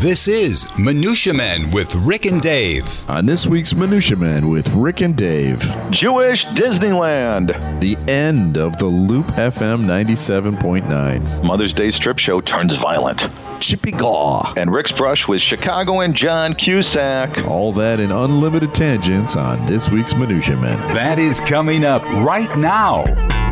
[0.00, 2.86] This is Minutia Men with Rick and Dave.
[3.10, 7.48] On this week's Minutia Men with Rick and Dave, Jewish Disneyland.
[7.80, 11.42] the end of the Loop FM 97.9.
[11.44, 13.28] Mother's Day strip show turns violent.
[13.60, 14.52] Chippy Gaw.
[14.56, 17.44] And Rick's brush with Chicago and John Cusack.
[17.48, 20.78] All that in unlimited tangents on this week's Minutia Men.
[20.94, 23.04] That is coming up right now.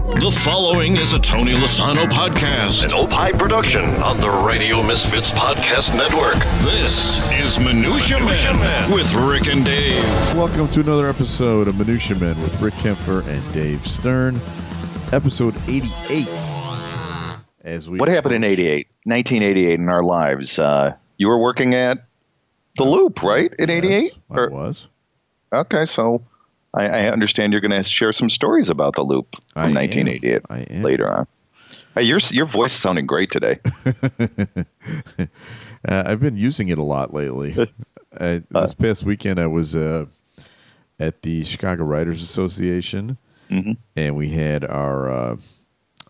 [0.06, 5.94] The following is a Tony Lasano podcast, an Opie production on the Radio Misfits Podcast
[5.96, 6.36] Network.
[6.62, 10.04] This is Minutia, Man, with Rick and Dave.
[10.36, 14.40] Welcome to another episode of Minutia Men with Rick Kaempfer and Dave Stern.
[15.12, 16.28] Episode 88.
[17.64, 20.58] As we What happened in 88, 1988 in our lives?
[20.58, 21.98] Uh, you were working at
[22.76, 23.52] The Loop, right?
[23.58, 24.12] In 88?
[24.30, 24.88] I Or- was.
[25.52, 26.22] Okay, so
[26.76, 29.74] I, I understand you're going to share some stories about The Loop I from am.
[29.76, 30.82] 1988 I am.
[30.82, 31.26] later on.
[31.94, 33.58] Hey, your, your voice is sounding great today.
[35.88, 37.54] Uh, I've been using it a lot lately.
[38.20, 40.06] uh, this past weekend, I was uh,
[40.98, 43.18] at the Chicago Writers Association,
[43.94, 45.36] and we had our uh,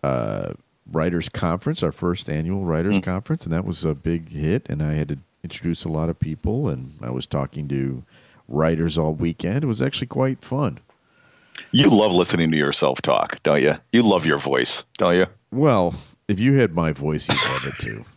[0.01, 0.53] uh,
[0.91, 4.67] writers conference, our first annual writers conference, and that was a big hit.
[4.67, 8.03] And I had to introduce a lot of people, and I was talking to
[8.47, 9.63] writers all weekend.
[9.63, 10.79] It was actually quite fun.
[11.71, 13.75] You love listening to yourself talk, don't you?
[13.91, 15.25] You love your voice, don't you?
[15.51, 15.95] Well,
[16.27, 18.01] if you had my voice, you'd love it too.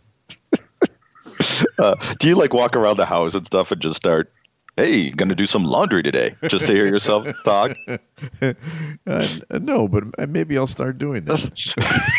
[1.79, 4.31] Uh, do you like walk around the house and stuff and just start,
[4.77, 7.75] hey, gonna do some laundry today, just to hear yourself talk?
[8.39, 9.23] Uh,
[9.59, 12.13] no, but maybe I'll start doing that.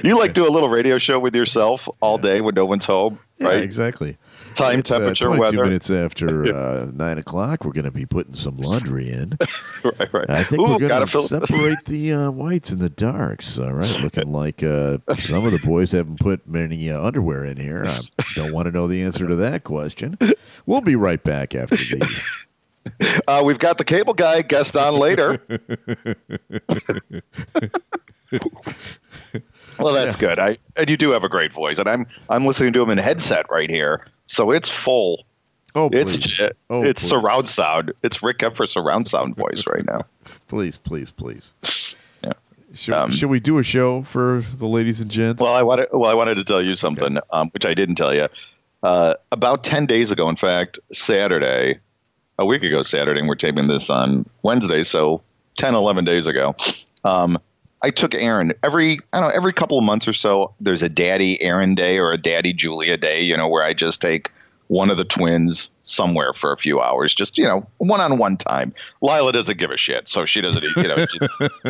[0.02, 3.18] You like do a little radio show with yourself all day when no one's home,
[3.38, 3.62] Yeah, right?
[3.62, 4.16] exactly.
[4.58, 5.64] Time, It's, uh, temperature, 22 weather.
[5.64, 7.64] minutes after uh, nine o'clock.
[7.64, 9.38] We're going to be putting some laundry in.
[9.84, 10.28] right, right.
[10.30, 13.58] I think Ooh, we're going to separate the uh, whites and the darks.
[13.58, 17.56] All right, looking like uh, some of the boys haven't put many uh, underwear in
[17.56, 17.84] here.
[17.86, 18.00] I
[18.34, 20.18] don't want to know the answer to that question.
[20.66, 21.76] We'll be right back after.
[23.26, 25.42] Uh, we've got the cable guy guest on later.
[29.78, 30.38] Well, that's good.
[30.38, 32.98] I and you do have a great voice, and I'm I'm listening to him in
[32.98, 35.24] headset right here, so it's full.
[35.74, 36.40] Oh, It's please.
[36.40, 37.10] uh, oh, it's please.
[37.10, 37.92] surround sound.
[38.02, 40.02] It's Rick Kaempfer surround sound voice right now.
[40.48, 41.52] Please, please, please.
[42.24, 42.32] Yeah.
[42.74, 45.42] Should, Um, should we do a show for the ladies and gents?
[45.42, 48.14] Well, I wanted well I wanted to tell you something, um, which I didn't tell
[48.14, 48.28] you.
[48.82, 51.78] Uh, about ten days ago, in fact, Saturday,
[52.38, 55.22] a week ago Saturday, and we're taping this on Wednesday, so
[55.58, 56.54] 10, 11 days ago.
[57.04, 57.38] Um,
[57.82, 60.54] I took Aaron every I don't know every couple of months or so.
[60.60, 64.00] There's a Daddy Aaron Day or a Daddy Julia Day, you know, where I just
[64.00, 64.30] take
[64.68, 68.36] one of the twins somewhere for a few hours, just you know, one on one
[68.36, 68.74] time.
[69.00, 71.18] Lila doesn't give a shit, so she doesn't, you know, she,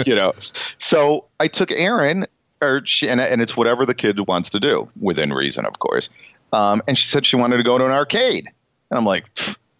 [0.11, 0.33] you know.
[0.39, 2.27] So I took Aaron,
[2.61, 6.11] or she, and, and it's whatever the kid wants to do within reason, of course.
[6.53, 8.49] Um, and she said she wanted to go to an arcade,
[8.91, 9.27] and I'm like,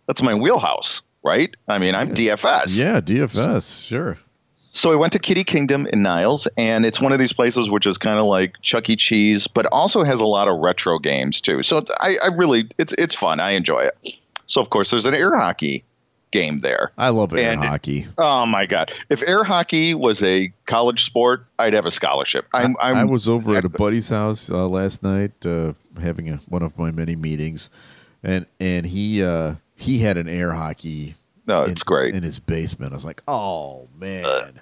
[0.07, 1.55] that's my wheelhouse, right?
[1.67, 2.79] I mean, I'm DFS.
[2.79, 4.19] yeah, DFS, sure.
[4.79, 7.85] So I went to Kitty Kingdom in Niles, and it's one of these places which
[7.85, 8.95] is kind of like Chuck E.
[8.95, 11.65] Cheese, but also has a lot of retro games too.
[11.65, 13.41] So I, I really, it's it's fun.
[13.41, 14.19] I enjoy it.
[14.47, 15.83] So of course, there's an air hockey
[16.31, 16.93] game there.
[16.97, 18.07] I love air And- hockey.
[18.19, 18.93] Oh my god!
[19.11, 22.47] If air hockey was a college sport, I'd have a scholarship.
[22.55, 26.37] I'm, I'm I was over at a buddy's house uh, last night, uh, having a,
[26.49, 27.69] one of my many meetings,
[28.23, 31.17] and and he uh, he had an air hockey.
[31.49, 32.15] No, in- it's great.
[32.15, 32.93] in his basement.
[32.93, 34.61] I was like, oh man,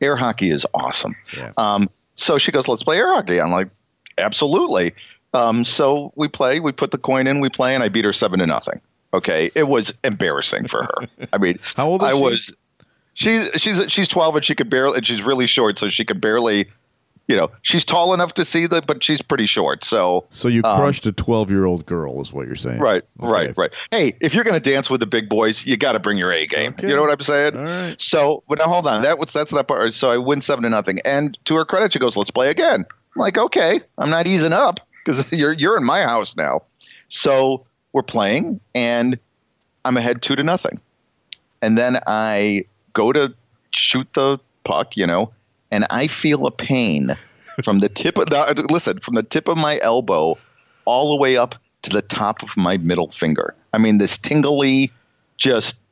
[0.00, 1.14] air hockey is awesome.
[1.36, 1.52] Yeah.
[1.56, 3.40] Um, so she goes, let's play air hockey.
[3.40, 3.68] I'm like,
[4.18, 4.94] absolutely.
[5.32, 8.12] Um, so we play, we put the coin in, we play, and I beat her
[8.12, 8.80] seven to nothing.
[9.12, 9.50] Okay.
[9.54, 11.26] It was embarrassing for her.
[11.32, 12.20] I mean, How old is I she?
[12.22, 12.54] was,
[13.14, 15.78] she's, she's, she's 12 and she could barely, and she's really short.
[15.78, 16.68] So she could barely,
[17.28, 19.82] you know, she's tall enough to see the, but she's pretty short.
[19.84, 22.78] So, so you um, crushed a twelve year old girl, is what you're saying?
[22.80, 23.30] Right, Okay.
[23.32, 23.86] right, right.
[23.90, 26.32] Hey, if you're going to dance with the big boys, you got to bring your
[26.32, 26.72] A game.
[26.72, 26.88] Okay.
[26.88, 27.54] You know what I'm saying?
[27.54, 27.96] Right.
[28.00, 29.02] So, but now hold on.
[29.02, 29.94] That was that's that part.
[29.94, 30.98] So I win seven to nothing.
[31.04, 32.84] And to her credit, she goes, "Let's play again."
[33.16, 36.62] I'm like, okay, I'm not easing up because you're you're in my house now.
[37.08, 39.18] So we're playing, and
[39.84, 40.80] I'm ahead two to nothing.
[41.62, 43.34] And then I go to
[43.70, 45.32] shoot the puck, you know,
[45.74, 47.16] and I feel a pain
[47.64, 50.38] from the tip of now, listen from the tip of my elbow
[50.84, 53.54] all the way up to the top of my middle finger.
[53.72, 54.92] I mean, this tingly,
[55.36, 55.82] just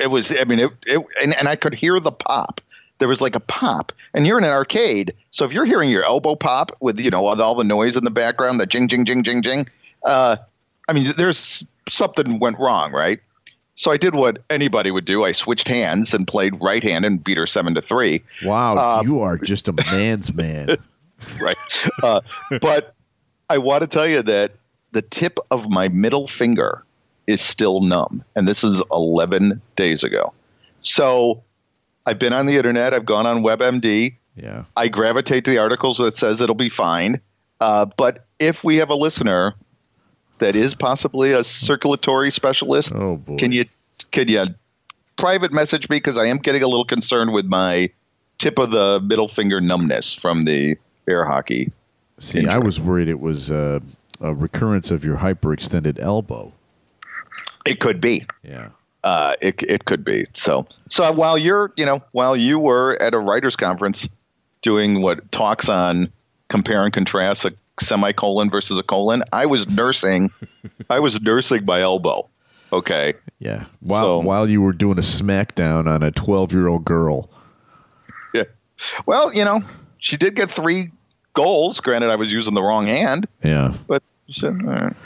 [0.00, 0.32] it was.
[0.36, 2.60] I mean, it, it and, and I could hear the pop.
[2.98, 6.04] There was like a pop, and you're in an arcade, so if you're hearing your
[6.04, 9.22] elbow pop with you know all the noise in the background, the jing jing jing
[9.22, 9.68] jing jing,
[10.04, 10.36] uh,
[10.88, 13.20] I mean, there's something went wrong, right?
[13.82, 15.24] So I did what anybody would do.
[15.24, 18.22] I switched hands and played right hand and beat her seven to three.
[18.44, 20.76] Wow, Um, you are just a man's man.
[21.40, 21.56] right?
[22.00, 22.20] Uh,
[22.60, 22.94] but
[23.50, 24.52] I want to tell you that
[24.92, 26.84] the tip of my middle finger
[27.26, 30.32] is still numb, and this is 11 days ago.
[30.78, 31.42] So
[32.06, 32.94] I've been on the internet.
[32.94, 34.14] I've gone on WebMD.
[34.36, 34.62] Yeah.
[34.76, 37.20] I gravitate to the articles that says it'll be fine.
[37.60, 39.56] Uh, but if we have a listener
[40.38, 43.36] that is possibly a circulatory specialist, Oh boy.
[43.36, 43.64] can you
[44.10, 44.46] can you
[45.16, 47.90] private message me because I am getting a little concerned with my
[48.38, 50.76] tip of the middle finger numbness from the
[51.08, 51.70] air hockey.
[52.18, 53.80] See, I was worried it was uh,
[54.20, 56.52] a recurrence of your hyperextended elbow.
[57.66, 58.24] It could be.
[58.42, 58.68] Yeah.
[59.04, 60.26] Uh, it it could be.
[60.32, 64.08] So so while you're you know while you were at a writers conference
[64.62, 66.12] doing what talks on
[66.48, 70.30] compare and contrast a semicolon versus a colon, I was nursing.
[70.90, 72.28] I was nursing my elbow.
[72.72, 73.14] Okay.
[73.38, 73.64] Yeah.
[73.80, 77.30] While So- while you were doing a smackdown on a 12 year old girl.
[78.34, 78.44] Yeah.
[79.06, 79.62] Well, you know,
[79.98, 80.90] she did get three
[81.34, 81.80] goals.
[81.80, 83.74] Granted, I was using the wrong hand, Yeah.
[83.86, 84.58] but she said,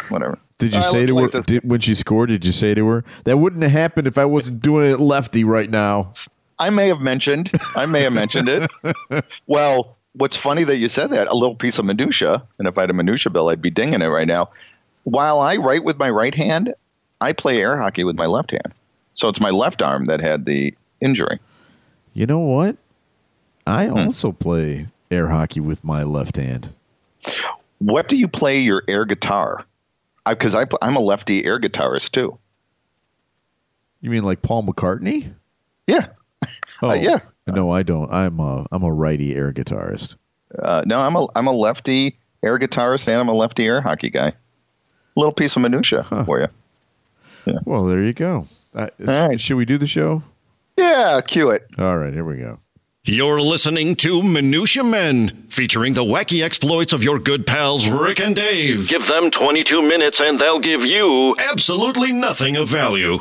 [0.08, 0.38] whatever.
[0.58, 2.30] Did you uh, All right, say to her did, when she scored?
[2.30, 5.44] Did you say to her that wouldn't have happened if I wasn't doing it lefty
[5.44, 6.10] right now?
[6.58, 7.50] I may have mentioned.
[7.74, 8.70] I may have mentioned it.
[9.46, 11.28] Well, what's funny that you said that.
[11.28, 14.02] A little piece of minutia, and if I had a minutia bill, I'd be dinging
[14.02, 14.50] it right now.
[15.04, 16.74] While I write with my right hand,
[17.20, 18.72] I play air hockey with my left hand.
[19.14, 21.38] So it's my left arm that had the injury.
[22.12, 22.76] You know what?
[23.66, 23.98] I Hmm.
[23.98, 26.70] also play air hockey with my left hand.
[27.78, 29.64] What do you play your air guitar?
[30.28, 32.38] Because I, pl- I'm a lefty air guitarist too.
[34.00, 35.32] You mean like Paul McCartney?
[35.86, 36.06] Yeah.
[36.82, 37.20] Oh, yeah.
[37.46, 38.12] No, I don't.
[38.12, 40.16] I'm a I'm a righty air guitarist.
[40.58, 44.10] Uh, no, I'm a I'm a lefty air guitarist and I'm a lefty air hockey
[44.10, 44.32] guy.
[45.16, 46.48] Little piece of minutia for you.
[47.46, 47.58] Yeah.
[47.64, 48.46] Well, there you go.
[48.74, 49.40] Uh, right.
[49.40, 50.22] Should we do the show?
[50.76, 51.66] Yeah, cue it.
[51.78, 52.58] All right, here we go.
[53.04, 58.34] You're listening to Minutia Men, featuring the wacky exploits of your good pals Rick and
[58.34, 58.88] Dave.
[58.88, 63.20] Give them 22 minutes and they'll give you absolutely nothing of value.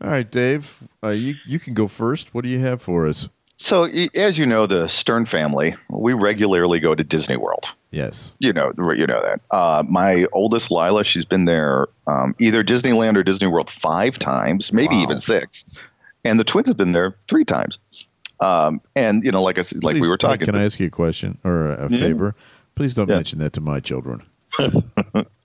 [0.00, 2.32] All right, Dave, uh, you you can go first.
[2.32, 3.28] What do you have for us?
[3.56, 3.84] So,
[4.16, 7.66] as you know, the Stern family, we regularly go to Disney World.
[7.92, 8.34] Yes.
[8.40, 9.40] You know, you know that.
[9.50, 14.72] Uh, my oldest Lila, she's been there um, either Disneyland or Disney World five times,
[14.72, 15.02] maybe Wow.
[15.02, 15.64] even six,
[16.24, 17.78] and the twins have been there three times.
[18.40, 20.46] Um, and you know, like I said, like we were uh, talking.
[20.46, 21.98] Can I ask you a question or a, Yeah.
[22.00, 22.34] favor?
[22.74, 23.14] Please don't Yeah.
[23.16, 24.22] mention that to my children.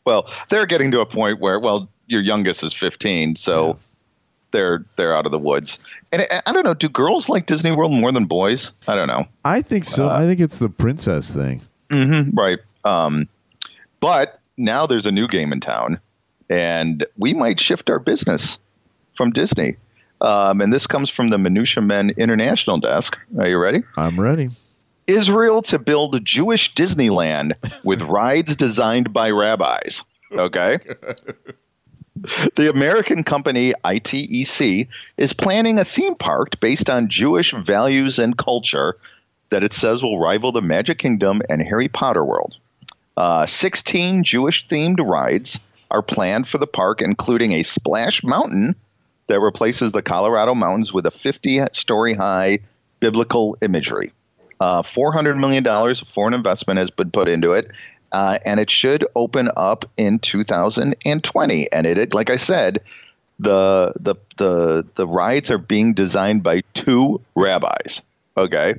[0.06, 3.74] Well, they're getting to a point where, well, your youngest is 15, so Yeah.
[4.52, 5.80] They're they're out of the woods.
[6.12, 8.72] And I, I don't know, do girls like Disney World more than boys?
[8.88, 9.28] I don't know.
[9.46, 10.10] I think so.
[10.10, 11.62] Uh, I think it's the princess thing.
[11.92, 12.60] Right.
[12.86, 13.28] Um,
[14.00, 16.00] but now there's a new game in town,
[16.50, 18.60] and we might shift our business
[19.16, 19.78] from Disney.
[20.22, 23.18] Um, and this comes from the Minutia Men International Desk.
[23.38, 23.84] Are you ready?
[23.98, 24.50] I'm ready.
[25.08, 27.54] Israel to build a Jewish Disneyland
[27.84, 30.04] with rides designed by rabbis.
[30.32, 30.78] Okay.
[32.56, 34.88] the American company ITEC
[35.18, 38.98] is planning a theme park based on Jewish values and culture
[39.50, 42.58] that it says will rival the Magic Kingdom and Harry Potter World.
[43.18, 45.60] Uh, 16 Jewish themed rides
[45.92, 48.76] are planned for the park, including a splash mountain
[49.28, 52.60] that replaces the Colorado mountains with a 50 story high
[53.00, 54.12] biblical imagery.
[54.60, 57.72] Uh, $400 million of foreign investment has been put into it,
[58.12, 61.72] uh, and it should open up in 2020.
[61.72, 62.82] And it, like I said,
[63.40, 68.02] the, the, the, the rides are being designed by two rabbis.
[68.38, 68.76] Okay.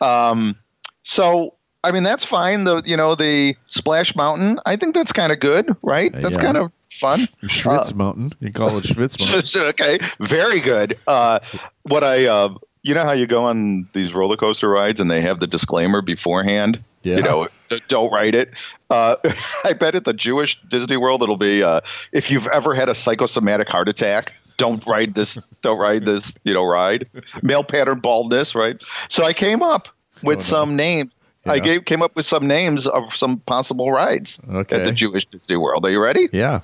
[0.00, 0.56] Um,
[1.02, 2.64] so, I mean, that's fine.
[2.64, 6.12] The, you know, the Splash Mountain, I think that's kind of good, right?
[6.12, 6.42] That's yeah.
[6.42, 7.28] kind of fun.
[7.42, 8.32] Schwitz Mountain.
[8.40, 9.62] You call it Schwitz Mountain.
[9.70, 10.96] okay, very good.
[11.06, 11.40] Uh,
[11.82, 15.20] what I, uh, you know how you go on these roller coaster rides and they
[15.20, 16.82] have the disclaimer beforehand.
[17.02, 17.16] Yeah.
[17.16, 17.48] You know,
[17.88, 18.54] don't write it.
[18.90, 19.16] Uh,
[19.64, 21.80] I bet at the Jewish Disney World it'll be uh,
[22.12, 24.32] if you've ever had a psychosomatic heart attack.
[24.58, 25.38] Don't ride this.
[25.62, 26.34] Don't ride this.
[26.44, 27.08] You know, ride
[27.42, 28.54] male pattern baldness.
[28.54, 28.80] Right.
[29.08, 29.88] So I came up
[30.22, 30.44] with Oh, no.
[30.44, 31.12] some names.
[31.44, 34.84] I gave, came up with some names of some possible rides at Okay.
[34.84, 35.84] the Jewish Disney World.
[35.84, 36.28] Are you ready?
[36.32, 36.60] Yeah.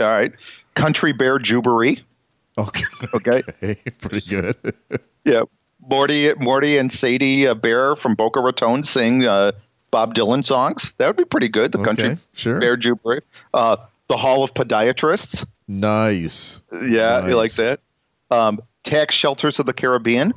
[0.00, 0.32] All right.
[0.74, 2.00] Country Bear Jubilee.
[2.56, 2.84] Okay.
[3.14, 3.42] Okay.
[4.00, 4.56] Pretty good.
[5.24, 5.42] Yeah,
[5.88, 9.52] Morty, Morty, and Sadie uh, Bear from Boca Raton sing uh,
[9.90, 10.92] Bob Dylan songs.
[10.98, 11.72] That would be pretty good.
[11.72, 12.60] The Okay, country sure.
[12.60, 13.20] Bear Jubilee.
[13.54, 13.76] Uh,
[14.08, 15.46] the Hall of Podiatrists.
[15.66, 16.60] Nice.
[16.72, 17.80] Yeah, you like that.
[18.30, 20.32] Um, tax shelters of the Caribbean.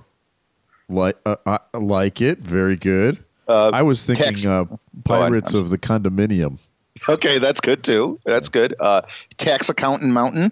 [0.89, 2.39] Like uh, I like it.
[2.39, 3.23] Very good.
[3.47, 4.65] Uh, I was thinking tax- uh,
[5.05, 6.57] Pirates I'm- of the Condominium.
[7.09, 8.19] Okay, that's good too.
[8.25, 8.75] That's good.
[8.79, 9.01] Uh,
[9.37, 10.51] tax accountant mountain.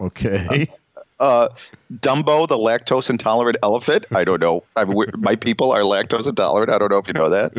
[0.00, 0.68] Okay.
[1.24, 1.48] Uh,
[1.90, 4.04] Dumbo, the lactose intolerant elephant.
[4.14, 4.62] I don't know.
[4.76, 6.70] I mean, my people are lactose intolerant.
[6.70, 7.54] I don't know if you know that.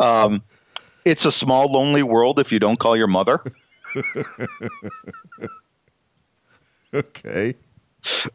[0.00, 0.42] Um,
[1.04, 3.42] it's a small, lonely world if you don't call your mother.
[6.94, 7.54] okay.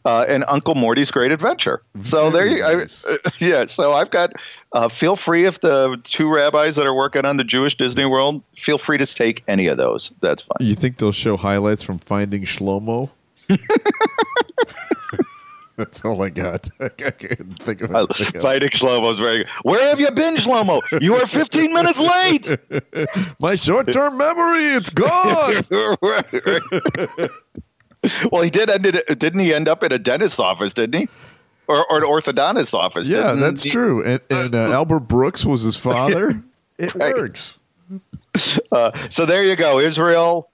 [0.05, 1.81] Uh, and Uncle Morty's Great Adventure.
[2.03, 2.85] So there you, I,
[3.39, 3.65] yeah.
[3.65, 4.33] So I've got.
[4.71, 8.43] Uh, feel free if the two rabbis that are working on the Jewish Disney World,
[8.55, 10.11] feel free to take any of those.
[10.19, 10.57] That's fine.
[10.59, 13.09] You think they'll show highlights from Finding Shlomo?
[15.77, 16.69] That's all I got.
[16.79, 18.41] I couldn't think of Uh, anything else.
[18.41, 19.49] Fighting Shlomo's very good.
[19.63, 20.81] Where have you been, Shlomo?
[21.01, 22.49] You are 15 minutes late.
[23.39, 25.63] My short-term memory, it's gone.
[28.31, 29.19] well, he did end it.
[29.19, 30.73] Didn't he end up in a dentist's office?
[30.73, 31.09] Didn't he?
[31.67, 33.07] Or, or an orthodontist office?
[33.09, 33.69] yeah, that's he?
[33.71, 34.03] true.
[34.03, 36.41] And, and uh, Albert Brooks was his father.
[36.77, 37.15] It Right.
[37.15, 37.57] works.
[38.71, 39.79] Uh, so there you go.
[39.79, 40.49] Israel,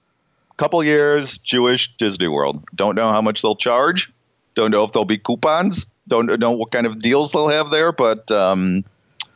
[0.62, 2.64] couple years, Jewish Disney World.
[2.76, 4.14] Don't know how much they'll charge.
[4.54, 5.88] Don't know if there'll be coupons.
[6.08, 7.92] Don't know what kind of deals they'll have there.
[7.92, 8.86] But um,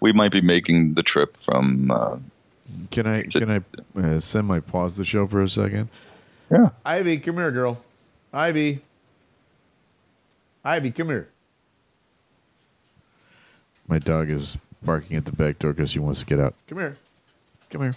[0.02, 1.90] we might be making the trip from.
[1.90, 2.18] Uh,
[2.92, 3.62] Can I can I
[4.00, 5.90] uh, send my pause the show for a second?
[6.52, 6.70] yeah.
[6.86, 7.84] Ivy, come here, girl.
[8.32, 8.82] Ivy.
[10.64, 11.30] Ivy, come here.
[13.88, 16.54] My dog is barking at the back door because she wants to get out.
[16.68, 16.96] Come here.
[17.72, 17.96] Come here.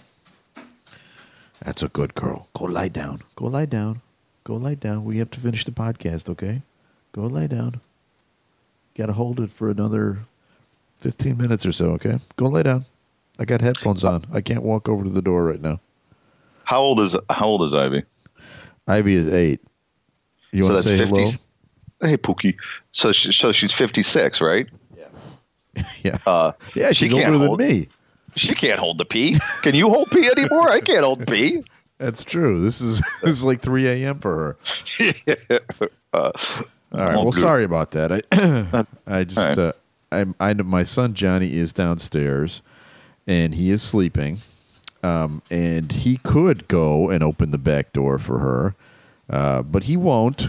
[1.63, 2.47] That's a good girl.
[2.53, 3.21] Go lie down.
[3.35, 4.01] Go lie down.
[4.43, 5.03] Go lie down.
[5.05, 6.61] We have to finish the podcast, okay?
[7.11, 7.81] Go lie down.
[8.95, 10.19] Got to hold it for another
[10.99, 12.19] 15 minutes or so, okay?
[12.37, 12.85] Go lie down.
[13.37, 14.25] I got headphones on.
[14.33, 15.79] I can't walk over to the door right now.
[16.63, 18.03] How old is How old is Ivy?
[18.87, 19.61] Ivy is eight.
[20.51, 21.25] You so want to say hello?
[21.25, 21.43] 50.
[22.01, 22.57] Hey, Pookie.
[22.91, 24.67] So she, so she's 56, right?
[26.03, 26.17] Yeah.
[26.25, 27.87] Uh, yeah, she's can't older than hold- me.
[28.35, 29.37] She can't hold the pee.
[29.63, 30.69] Can you hold pee anymore?
[30.69, 31.63] I can't hold pee.
[31.97, 32.61] That's true.
[32.61, 34.19] This is this is like 3 a.m.
[34.19, 34.57] for
[34.99, 35.57] her.
[36.11, 36.31] Uh,
[36.91, 37.15] All right.
[37.17, 38.11] Well, sorry about that.
[38.11, 39.57] I I just right.
[39.59, 39.73] uh,
[40.11, 42.63] I I my son Johnny is downstairs,
[43.27, 44.39] and he is sleeping,
[45.03, 48.75] um, and he could go and open the back door for her,
[49.29, 50.47] uh, but he won't.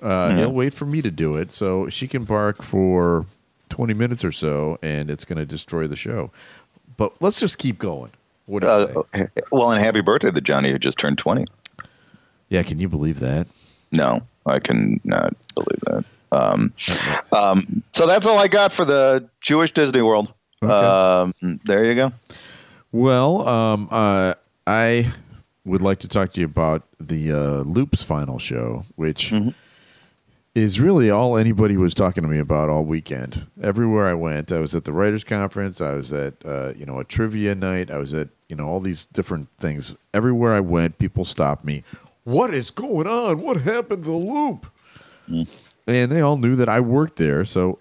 [0.00, 0.38] Uh, Mm-hmm.
[0.38, 3.26] He'll wait for me to do it, so she can bark for
[3.68, 6.30] 20 minutes or so, and it's going to destroy the show.
[6.96, 8.10] But let's just keep going.
[8.46, 9.22] What do you say?
[9.22, 11.44] uh, well, and happy birthday to Johnny who just turned 20.
[12.48, 13.46] Yeah, can you believe that?
[13.92, 16.04] No, I can not believe that.
[16.32, 16.72] Um,
[17.32, 20.32] um, so that's all I got for the Jewish Disney World.
[20.62, 20.72] Okay.
[20.72, 22.12] Um, there you go.
[22.90, 24.34] Well, um, uh,
[24.66, 25.12] I
[25.64, 29.32] would like to talk to you about the uh, Loops final show, which
[30.54, 33.46] is really all anybody was talking to me about all weekend.
[33.62, 36.98] Everywhere I went, I was at the writers' conference, I was at uh, you know
[36.98, 39.94] a trivia night, I was at you know all these different things.
[40.12, 41.84] Everywhere I went, people stopped me.
[42.24, 43.40] What is going on?
[43.40, 44.66] What happened to the Loop?
[45.86, 47.78] And they all knew that I worked there, so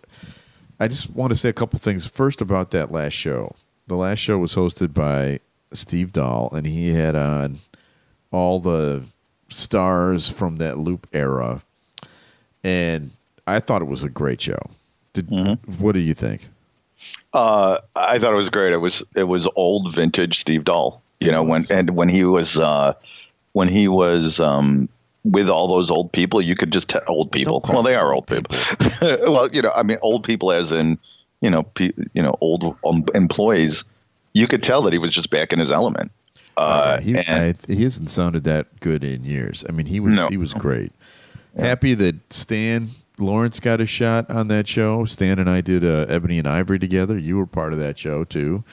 [0.80, 3.56] I just want to say a couple things first about that last show.
[3.88, 5.42] The last show was hosted by
[5.74, 7.60] Steve Dahl, and he had on
[8.32, 9.04] all the
[9.50, 11.62] stars from that loop era,
[12.63, 13.12] and
[13.48, 14.60] I thought it was a great show.
[15.13, 15.30] Did
[15.80, 16.48] what do you think?
[17.34, 18.74] Uh, I thought it was great.
[18.74, 21.01] It was it was old vintage Steve Dahl.
[21.20, 22.94] You know when and when he was uh,
[23.53, 24.89] when he was um,
[25.24, 27.63] with all those old people, you could just tell old people.
[27.70, 28.56] Well, they are old people.
[29.01, 30.98] well, you know, I mean, old people as in
[31.41, 33.84] you know, pe- you know, old um, employees.
[34.34, 36.12] You could tell that he was just back in his element.
[36.56, 39.63] Uh, he and- I, he hasn't sounded that good in years.
[39.68, 40.27] I mean, he was No.
[40.30, 40.91] he was great.
[41.58, 45.05] Happy that Stan Lawrence got a shot on that show.
[45.05, 47.17] Stan and I did uh, Ebony and Ivory together.
[47.17, 48.63] You were part of that show too.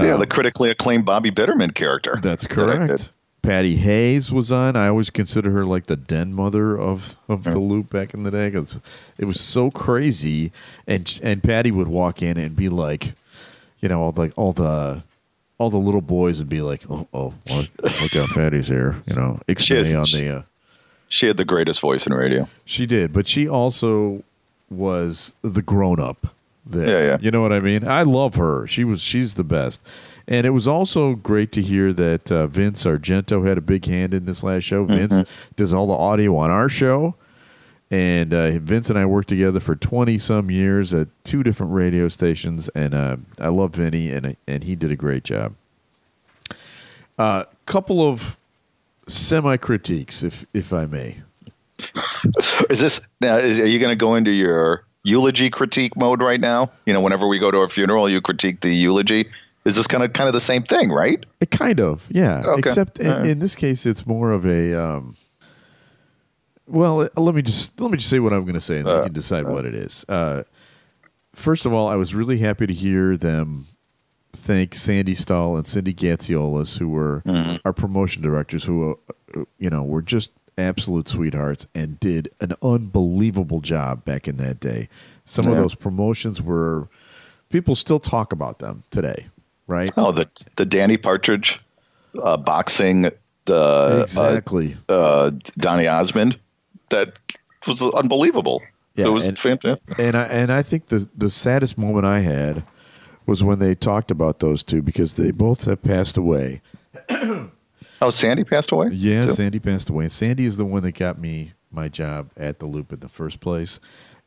[0.00, 2.18] yeah, the critically acclaimed Bobby Bitterman character.
[2.22, 3.10] That's that correct.
[3.42, 4.76] Patty Hayes was on.
[4.76, 8.30] I always consider her like the den mother of, of the loop back in the
[8.30, 8.80] day because
[9.18, 10.52] it was so crazy.
[10.86, 13.14] And and Patty would walk in and be like,
[13.80, 15.02] you know, all like all the
[15.58, 18.94] all the little boys would be like, oh oh, well, look out, Patty's here.
[19.08, 20.36] You know, Ixnay on the.
[20.38, 20.42] Uh,
[21.12, 22.48] She had the greatest voice in radio.
[22.64, 24.22] she did, but she also
[24.70, 26.28] was the grown up
[26.64, 26.88] there.
[26.88, 27.18] Yeah, yeah.
[27.20, 27.86] You know what I mean?
[27.86, 28.66] I love her.
[28.66, 29.84] She was she's the best.
[30.26, 34.14] And it was also great to hear that uh, Vince Argento had a big hand
[34.14, 34.86] in this last show.
[34.86, 35.20] Vince
[35.54, 37.14] does all the audio on our show.
[37.90, 42.08] And uh, Vince and I worked together for 20 some years at two different radio
[42.08, 42.70] stations.
[42.70, 45.56] And uh, I love Vinny, and, and he did a great job.
[47.18, 48.38] A uh, couple of
[49.08, 51.18] semi critiques, if, if I may.
[52.70, 53.36] Is this now?
[53.36, 56.70] Is, are you going to go into your eulogy critique mode right now?
[56.86, 59.28] You know, whenever we go to a funeral, you critique the eulogy.
[59.64, 61.24] Is this kind of kind of the same thing, right?
[61.40, 62.42] It kind of, yeah.
[62.44, 62.58] Okay.
[62.58, 63.26] Except in, right.
[63.26, 64.74] in this case, it's more of a.
[64.74, 65.16] Um,
[66.66, 68.86] well, uh, let me just let me just say what I'm going to say, and
[68.86, 70.04] then you can decide what it is.
[70.08, 70.42] Uh,
[71.34, 73.66] first of all, I was really happy to hear them
[74.32, 77.56] thank Sandy Stahl and Cindy Gatziolis, who were mm-hmm.
[77.64, 78.98] our promotion directors, who,
[79.36, 84.60] uh, you know, were just absolute sweethearts and did an unbelievable job back in that
[84.60, 84.88] day.
[85.24, 85.52] Some yeah.
[85.52, 86.88] of those promotions were
[87.48, 89.28] people still talk about them today,
[89.66, 89.90] right?
[89.96, 91.60] Oh, the the Danny Partridge
[92.20, 93.10] uh, boxing,
[93.44, 96.38] the exactly uh, uh, Donny Osmond,
[96.90, 97.18] that
[97.66, 98.62] was unbelievable.
[98.94, 99.98] Yeah, it was and, fantastic.
[99.98, 102.62] And I and I think the the saddest moment I had
[103.26, 106.60] was when they talked about those two because they both have passed away.
[107.10, 108.88] oh, Sandy passed away.
[108.92, 109.32] Yeah, too?
[109.32, 110.04] Sandy passed away.
[110.04, 113.08] And Sandy is the one that got me my job at the Loop in the
[113.08, 113.80] first place.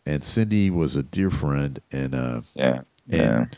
[0.05, 3.57] And Cindy was a dear friend, and uh, yeah, and yeah.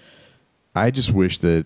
[0.73, 1.65] I just wish that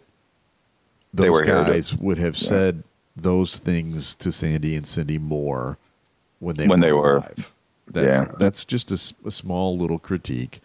[1.13, 2.49] those guys would have yeah.
[2.49, 2.83] said
[3.15, 5.77] those things to Sandy and Cindy more
[6.39, 7.53] when they when were they were alive.
[7.87, 8.35] That's, yeah.
[8.39, 10.61] that's just a, a small little critique.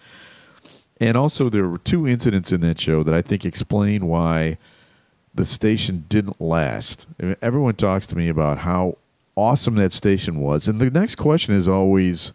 [1.00, 4.56] And also, there were two incidents in that show that I think explain why
[5.34, 7.06] the station didn't last.
[7.42, 8.96] Everyone talks to me about how
[9.36, 10.66] awesome that station was.
[10.66, 12.32] And the next question is always,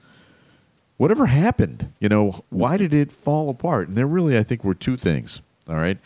[0.98, 1.92] whatever happened?
[2.00, 3.88] You know, why did it fall apart?
[3.88, 5.42] And there really, I think, were two things.
[5.68, 5.98] All right.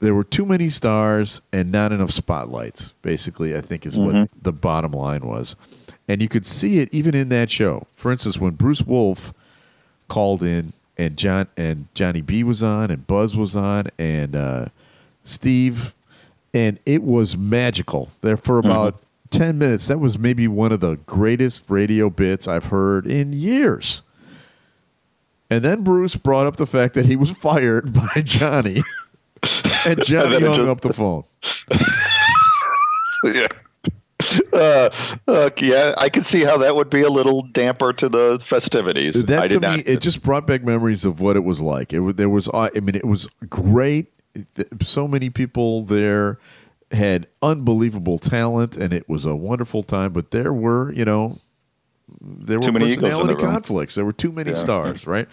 [0.00, 4.20] There were too many stars and not enough spotlights, basically, I think is mm-hmm.
[4.20, 5.56] what the bottom line was.
[6.08, 7.86] And you could see it even in that show.
[7.94, 9.34] For instance, when Bruce Wolf
[10.08, 14.66] called in and John and Johnny B was on and Buzz was on and uh,
[15.22, 15.94] Steve
[16.52, 18.70] and it was magical there for mm-hmm.
[18.70, 19.38] about mm-hmm.
[19.38, 24.02] 10 minutes that was maybe one of the greatest radio bits I've heard in years
[25.50, 28.82] and then Bruce brought up the fact that he was fired by Johnny
[29.86, 31.24] and Johnny hung up the phone
[33.34, 33.46] yeah
[34.52, 34.90] uh,
[35.28, 39.24] okay, I, I can see how that would be a little damper to the festivities.
[39.24, 41.92] That to me, it just brought back memories of what it was like.
[41.92, 44.12] It there was, I mean, it was great.
[44.82, 46.38] So many people there
[46.90, 50.12] had unbelievable talent, and it was a wonderful time.
[50.12, 51.38] But there were, you know,
[52.20, 53.94] there were too were personality the conflicts.
[53.94, 54.56] There were too many yeah.
[54.56, 55.28] stars, right?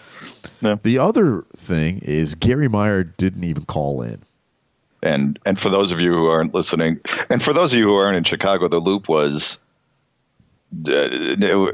[0.60, 0.76] Yeah.
[0.82, 4.22] The other thing is Garry Meier didn't even call in.
[5.02, 7.96] And and for those of you who aren't listening, and for those of you who
[7.96, 9.58] aren't in Chicago, the Loop was
[10.88, 11.08] uh,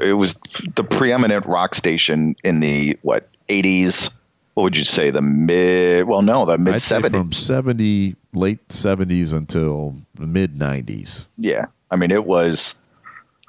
[0.01, 0.33] it, was
[0.75, 4.11] the preeminent rock station in the what 80s
[4.53, 9.31] what would you say the mid well no the mid 70s from 70 late 70s
[9.31, 11.67] until the mid 90s yeah.
[11.89, 12.75] I mean it was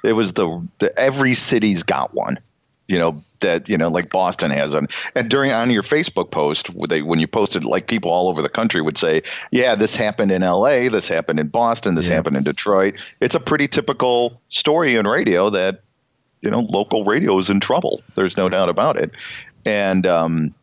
[0.05, 2.39] it was the, the every city's got one
[2.87, 4.73] you know that you know like Boston has.
[4.73, 8.41] And and during on your Facebook post they when you posted like people all over
[8.41, 10.87] the country would say yeah this happened in L.A.
[10.87, 12.15] this happened in Boston this yeah.
[12.15, 12.95] happened in Detroit.
[13.19, 15.81] It's a pretty typical story in radio that
[16.41, 18.01] you know local radio is in trouble.
[18.15, 19.11] There's no doubt about it.
[19.65, 20.55] And um,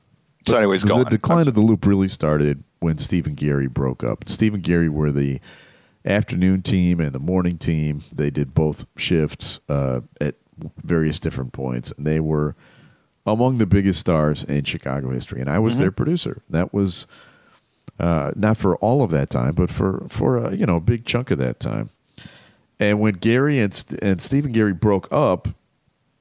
[0.46, 4.28] so anyways the, decline of the loop really started when Steve and Garry broke up.
[4.28, 5.40] Steve and Garry were the
[6.04, 8.02] afternoon team and the morning team.
[8.12, 10.36] They did both shifts uh, at
[10.82, 11.92] various different points.
[11.92, 12.54] And they were
[13.26, 15.82] among the biggest stars in Chicago history, and I was mm-hmm.
[15.82, 16.42] their producer.
[16.48, 17.06] That was
[17.98, 21.04] uh, not for all of that time, but for for a, you know a big
[21.04, 21.90] chunk of that time.
[22.80, 25.48] And when Garry and and Stephen Garry broke up,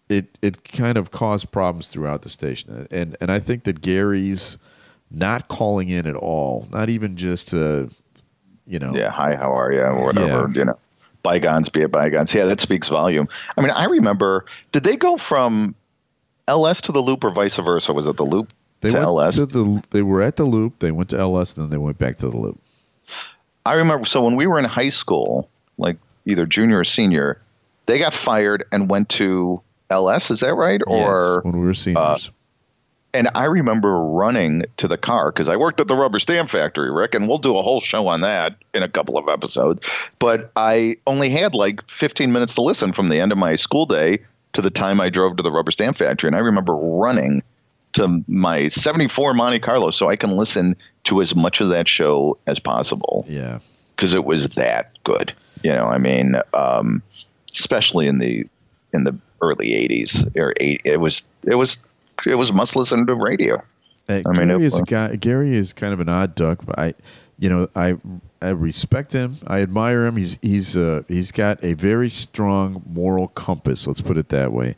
[0.09, 2.87] it it kind of caused problems throughout the station.
[2.91, 4.57] And and I think that Garry's
[5.09, 7.89] not calling in at all, not even just to,
[8.65, 10.59] you know, yeah, hi, how are you, or whatever, yeah.
[10.59, 10.77] you know
[11.23, 12.33] bygones be it bygones.
[12.33, 13.27] Yeah, that speaks volume.
[13.57, 14.45] I mean, I remember.
[14.71, 15.75] Did they go from
[16.47, 17.93] LS to the Loop or vice versa?
[17.93, 19.35] Was it the Loop they to went LS?
[19.35, 20.79] To the, they were at the Loop.
[20.79, 22.59] They went to LS, then they went back to the Loop.
[23.65, 24.05] I remember.
[24.05, 27.41] So when we were in high school, like either junior or senior,
[27.85, 30.31] they got fired and went to LS.
[30.31, 30.81] Is that right?
[30.87, 32.27] Yes, or when we were seniors.
[32.27, 32.31] Uh,
[33.17, 36.91] and I remember running to the car because I worked at the rubber stamp factory,
[36.91, 40.11] Rick, and we'll do a whole show on that in a couple of episodes.
[40.19, 43.87] But I only had like 15 minutes to listen from the end of my school
[43.87, 44.19] day
[44.53, 46.27] to the time I drove to the rubber stamp factory.
[46.27, 47.41] And I remember running
[47.93, 50.75] to my 74 Monte Carlo so I can listen
[51.05, 53.25] to as much of that show as possible.
[53.27, 53.59] Yeah.
[53.95, 55.33] Because it was that good.
[55.63, 57.01] You know, I mean, um,
[57.51, 58.45] especially in the
[58.93, 61.79] in the early 80s or eight, it was it was
[62.25, 63.61] it was must listen to radio.
[64.09, 65.15] Uh, I mean, Garry is a guy.
[65.15, 66.93] Garry is kind of an odd duck, but I,
[67.39, 67.97] you know, I
[68.41, 69.37] I respect him.
[69.45, 70.17] I admire him.
[70.17, 73.87] He's he's uh, he's got a very strong moral compass.
[73.87, 74.75] Let's put it that way.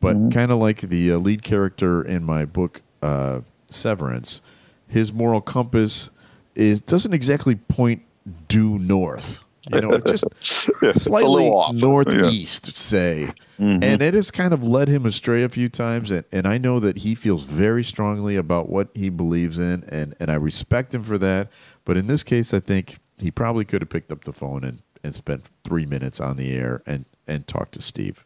[0.00, 0.30] But mm-hmm.
[0.30, 4.40] kind of like the uh, lead character in my book uh, Severance,
[4.88, 6.10] his moral compass
[6.54, 8.02] is doesn't exactly point
[8.48, 9.44] due north.
[9.72, 10.24] You know, just
[11.02, 12.72] slightly northeast, yeah.
[12.74, 13.28] say.
[13.58, 13.84] Mm-hmm.
[13.84, 16.10] And it has kind of led him astray a few times.
[16.10, 20.14] And, and I know that he feels very strongly about what he believes in, and,
[20.18, 21.48] and I respect him for that.
[21.84, 24.82] But in this case, I think he probably could have picked up the phone and,
[25.04, 28.24] and spent three minutes on the air and, and talked to Steve.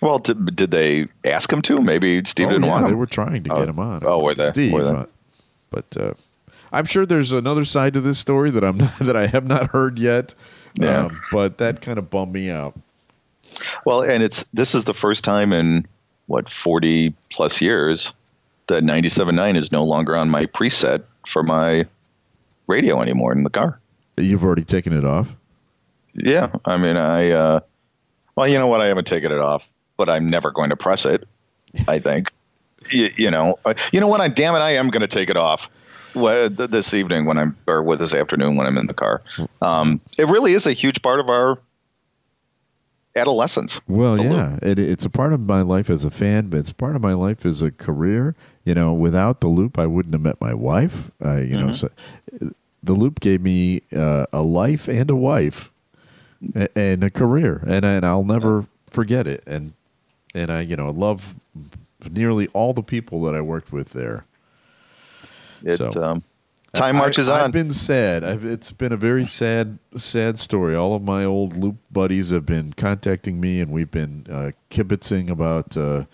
[0.00, 1.80] Well, did, did they ask him to?
[1.80, 2.90] Maybe Steve oh, didn't yeah, want him.
[2.92, 4.02] They were trying to oh, get him on.
[4.04, 4.48] Oh, were they?
[4.48, 4.90] Steve, were they?
[4.90, 5.06] Uh,
[5.70, 6.14] but uh,
[6.76, 9.70] I'm sure there's another side to this story that I'm not, that I have not
[9.70, 10.34] heard yet.
[10.78, 11.06] Yeah.
[11.06, 12.78] Um, but that kind of bummed me out.
[13.86, 15.86] Well, and it's this is the first time in
[16.26, 18.12] what 40 plus years
[18.66, 21.86] that 97.9 is no longer on my preset for my
[22.66, 23.80] radio anymore in the car.
[24.18, 25.34] You've already taken it off.
[26.12, 27.60] Yeah, I mean, I uh,
[28.34, 28.82] well, you know what?
[28.82, 31.26] I haven't taken it off, but I'm never going to press it.
[31.88, 32.30] I think.
[32.90, 34.20] you, you know, uh, you know what?
[34.20, 35.70] I damn it, I am going to take it off
[36.16, 39.22] this evening when I'm or with this afternoon when I'm in the car.
[39.62, 41.58] Um, it really is a huge part of our
[43.14, 43.80] adolescence.
[43.88, 46.96] Well, yeah, it, it's a part of my life as a fan, but it's part
[46.96, 48.34] of my life as a career.
[48.64, 51.10] You know, without the loop, I wouldn't have met my wife.
[51.22, 51.66] I, you mm-hmm.
[51.66, 51.90] know, so
[52.82, 55.70] the loop gave me uh, a life and a wife
[56.74, 59.42] and a career, and and I'll never forget it.
[59.46, 59.72] And
[60.34, 61.34] and I, you know, love
[62.10, 64.25] nearly all the people that I worked with there.
[65.62, 66.22] It so, um,
[66.76, 67.46] time marches I, on.
[67.46, 68.24] I've been sad.
[68.24, 70.74] I've, it's been a very sad, sad story.
[70.74, 75.30] All of my old loop buddies have been contacting me, and we've been uh, kibitzing
[75.30, 76.04] about uh,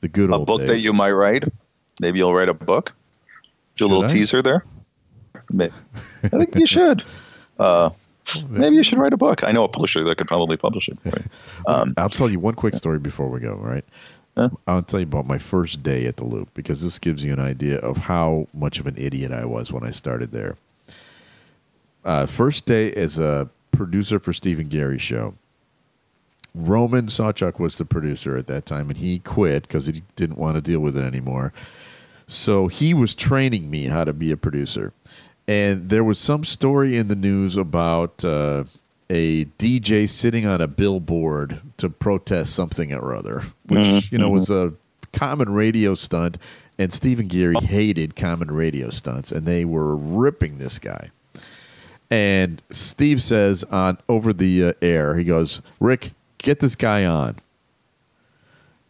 [0.00, 0.68] the good a old book days.
[0.68, 1.44] that you might write.
[2.00, 2.92] Maybe you'll write a book.
[3.76, 4.08] Do a little I?
[4.08, 4.64] teaser there.
[5.50, 5.74] Maybe.
[6.24, 7.04] I think you should.
[7.58, 7.90] Uh,
[8.48, 9.44] maybe you should write a book.
[9.44, 10.98] I know a publisher that could probably publish it.
[11.04, 11.26] Right?
[11.68, 13.54] Um, I'll tell you one quick story before we go.
[13.54, 13.84] Right.
[14.36, 14.50] Huh?
[14.66, 17.40] I'll tell you about my first day at the Loop because this gives you an
[17.40, 20.56] idea of how much of an idiot I was when I started there.
[22.04, 25.34] Uh, first day as a producer for Stephen Garry's show.
[26.54, 30.56] Roman Sawchuk was the producer at that time, and he quit because he didn't want
[30.56, 31.52] to deal with it anymore.
[32.28, 34.92] So he was training me how to be a producer.
[35.48, 38.64] And there was some story in the news about uh,
[39.12, 44.14] a DJ sitting on a billboard to protest something or other, which mm-hmm.
[44.14, 44.72] you know was a
[45.12, 46.38] common radio stunt.
[46.78, 51.10] And Stephen Garry hated common radio stunts, and they were ripping this guy.
[52.10, 57.36] And Steve says on over the uh, air, he goes, "Rick, get this guy on."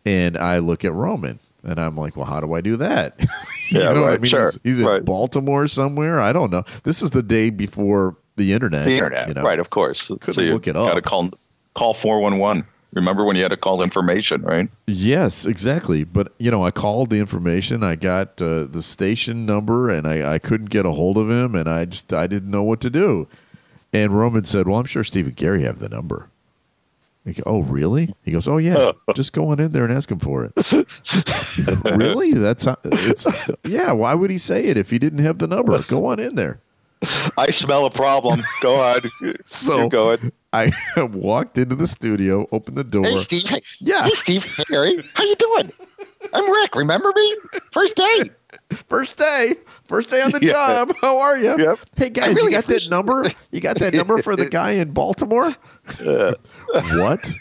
[0.07, 3.17] And I look at Roman, and I'm like, "Well, how do I do that?"
[3.71, 4.31] you yeah, know right, what I mean?
[4.31, 4.53] Sure.
[4.63, 5.01] He's, he's right.
[5.01, 6.21] in Baltimore somewhere.
[6.21, 6.63] I don't know.
[6.85, 8.85] This is the day before the internet.
[8.85, 9.43] The internet, you know?
[9.43, 9.59] right?
[9.59, 10.09] Of course.
[10.09, 10.87] Couldn't so you look it up.
[10.87, 11.31] Got to call
[11.75, 12.67] call four one one.
[12.95, 14.69] Remember when you had to call information, right?
[14.87, 16.05] Yes, exactly.
[16.05, 17.83] But you know, I called the information.
[17.83, 21.55] I got uh, the station number, and I, I couldn't get a hold of him,
[21.55, 23.29] and I just I didn't know what to do.
[23.95, 26.29] And Roman said, "Well, I'm sure Steve and Garry have the number."
[27.25, 28.13] Go, oh, really?
[28.25, 30.53] He goes, "Oh yeah, just go on in there and ask him for it."
[31.85, 32.33] really?
[32.33, 33.27] That's how, it's
[33.65, 33.93] yeah.
[33.93, 35.81] Why would he say it if he didn't have the number?
[35.85, 36.61] Go on in there.
[37.37, 38.43] I smell a problem.
[38.61, 39.03] Go on.
[39.45, 40.33] so go ahead.
[40.53, 40.71] I
[41.13, 43.05] walked into the studio, opened the door.
[43.05, 43.49] Hey, Steve.
[43.49, 44.05] Hey, yeah.
[44.05, 44.45] Hey, Steve.
[44.45, 45.05] Hey, Harry.
[45.15, 45.73] How you doing?
[46.35, 46.77] I'm Rick.
[46.77, 47.37] Remember me?
[47.71, 48.23] First day.
[48.89, 49.55] First day.
[49.85, 50.53] First day on the yeah.
[50.53, 50.95] job.
[51.01, 51.57] How are you?
[51.59, 51.79] Yep.
[51.97, 53.25] Hey, guys, really you got that number?
[53.51, 55.53] You got that number for the guy in Baltimore?
[56.05, 56.35] Uh.
[56.95, 57.33] What?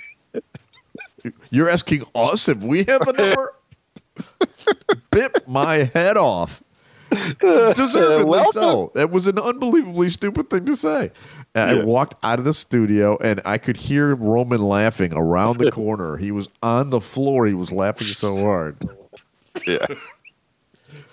[1.52, 3.54] You're asking us if we have the number?
[5.12, 6.64] Bit my head off.
[7.40, 8.92] Deservedly so.
[8.96, 11.12] That was an unbelievably stupid thing to say.
[11.56, 11.66] Yeah.
[11.66, 16.18] I walked out of the studio and I could hear Roman laughing around the corner.
[16.18, 17.46] he was on the floor.
[17.48, 18.78] He was laughing so hard.
[19.68, 19.86] Yeah.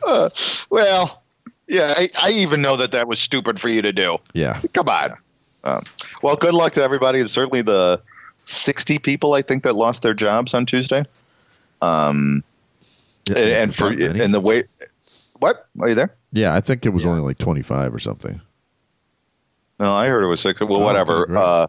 [0.00, 0.30] Uh,
[0.70, 1.24] well,
[1.66, 4.16] yeah, I, I, even know that that was stupid for you to do.
[4.32, 4.60] Yeah.
[4.72, 5.16] Come on.
[5.64, 5.82] Um,
[6.22, 7.18] well, good luck to everybody.
[7.18, 8.00] It's certainly the
[8.42, 11.04] 60 people, I think, that lost their jobs on Tuesday.
[11.82, 12.44] Um,
[13.28, 14.64] yeah, and, and for in the way
[15.38, 15.68] what?
[15.80, 16.14] Are you there?
[16.32, 17.10] Yeah, I think it was yeah.
[17.10, 18.40] only like 25 or something.
[19.80, 20.60] No, I heard it was six.
[20.60, 21.22] Well, oh, whatever.
[21.24, 21.66] Okay, uh,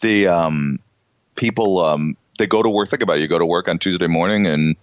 [0.00, 0.80] the um,
[1.36, 2.88] people um, they go to work.
[2.88, 3.20] Think about it.
[3.20, 4.76] You go to work on Tuesday morning and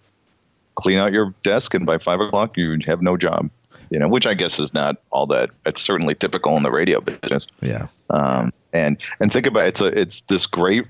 [0.76, 3.50] clean out your desk, and by five o'clock you have no job.
[3.90, 5.50] You know, which I guess is not all that.
[5.66, 7.46] It's certainly typical in the radio business.
[7.62, 7.88] Yeah.
[8.10, 10.86] Um, and and think about it, it's a it's this great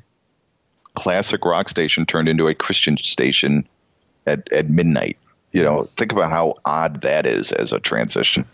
[0.94, 3.68] classic rock station turned into a Christian station
[4.28, 5.18] at at midnight
[5.52, 8.46] you know, think about how odd that is as a transition.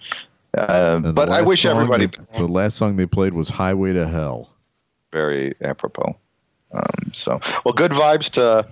[0.53, 2.07] Uh, but I wish everybody.
[2.07, 4.49] They, the last song they played was "Highway to Hell."
[5.11, 6.17] Very apropos.
[6.71, 8.67] Um, so, well, good vibes to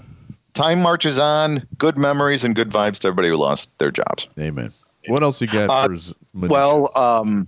[0.54, 1.68] time marches on.
[1.78, 4.28] Good memories and good vibes to everybody who lost their jobs.
[4.40, 4.72] Amen.
[5.08, 5.70] What else you got?
[5.70, 5.98] Uh,
[6.34, 7.48] well, um,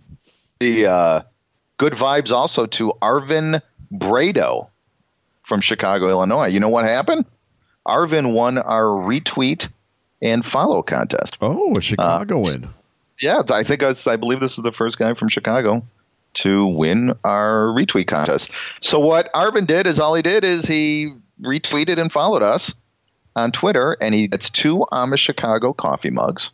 [0.60, 1.22] the uh,
[1.78, 3.62] good vibes also to Arvin
[3.92, 4.70] Brado
[5.42, 6.48] from Chicago, Illinois.
[6.48, 7.26] You know what happened?
[7.88, 9.70] Arvin won our retweet
[10.22, 11.38] and follow contest.
[11.42, 12.66] Oh, a Chicagoan.
[12.66, 12.68] Uh,
[13.22, 15.84] yeah, I think I, was, I believe this is the first guy from Chicago
[16.36, 18.52] to win our retweet contest.
[18.84, 22.74] So what Arvin did is all he did is he retweeted and followed us
[23.36, 26.52] on Twitter, and he gets two Amish Chicago coffee mugs,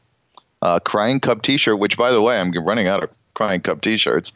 [0.62, 4.32] a Crying Cub T-shirt, which by the way I'm running out of Crying Cub T-shirts,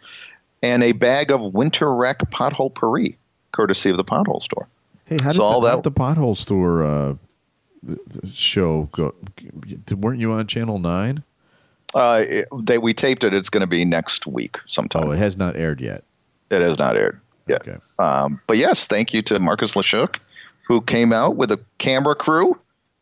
[0.64, 3.16] and a bag of Winter Wreck Pothole Paris,
[3.52, 4.68] courtesy of the Pothole Store.
[5.06, 7.16] Hey, how did, so all the, that, the Pothole Store uh,
[8.32, 9.14] show go?
[9.96, 11.24] Weren't you on Channel Nine?
[11.94, 13.34] Uh, it, they, we taped it.
[13.34, 15.08] It's going to be next week sometime.
[15.08, 16.04] Oh, it has not aired yet.
[16.50, 17.68] It has not aired yet.
[17.68, 17.78] Okay.
[18.00, 20.20] Um, but yes, thank you to Marcus Lashuk,
[20.68, 22.60] who came out with a camera crew,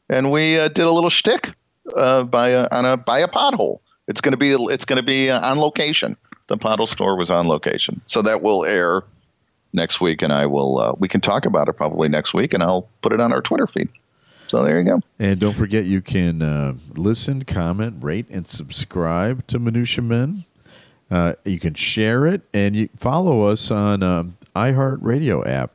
[0.09, 1.51] and we uh, did a little shtick
[1.95, 3.79] uh, by a, on a by a pothole.
[4.07, 6.15] It's going to be it's going to be uh, on location.
[6.47, 9.03] The pothole store was on location, so that will air
[9.73, 12.61] next week, and I will uh, we can talk about it probably next week, and
[12.61, 13.89] I'll put it on our Twitter feed.
[14.47, 15.01] So there you go.
[15.19, 20.45] And don't forget, you can uh, listen, comment, rate, and subscribe to Minutia Men.
[21.10, 25.71] Uh, you can share it, and you follow us on um, iHeartRadio app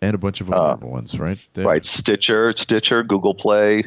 [0.00, 1.38] and a bunch of other uh, ones, right?
[1.54, 1.64] Dave?
[1.64, 3.84] Right, Stitcher, Stitcher, Google Play.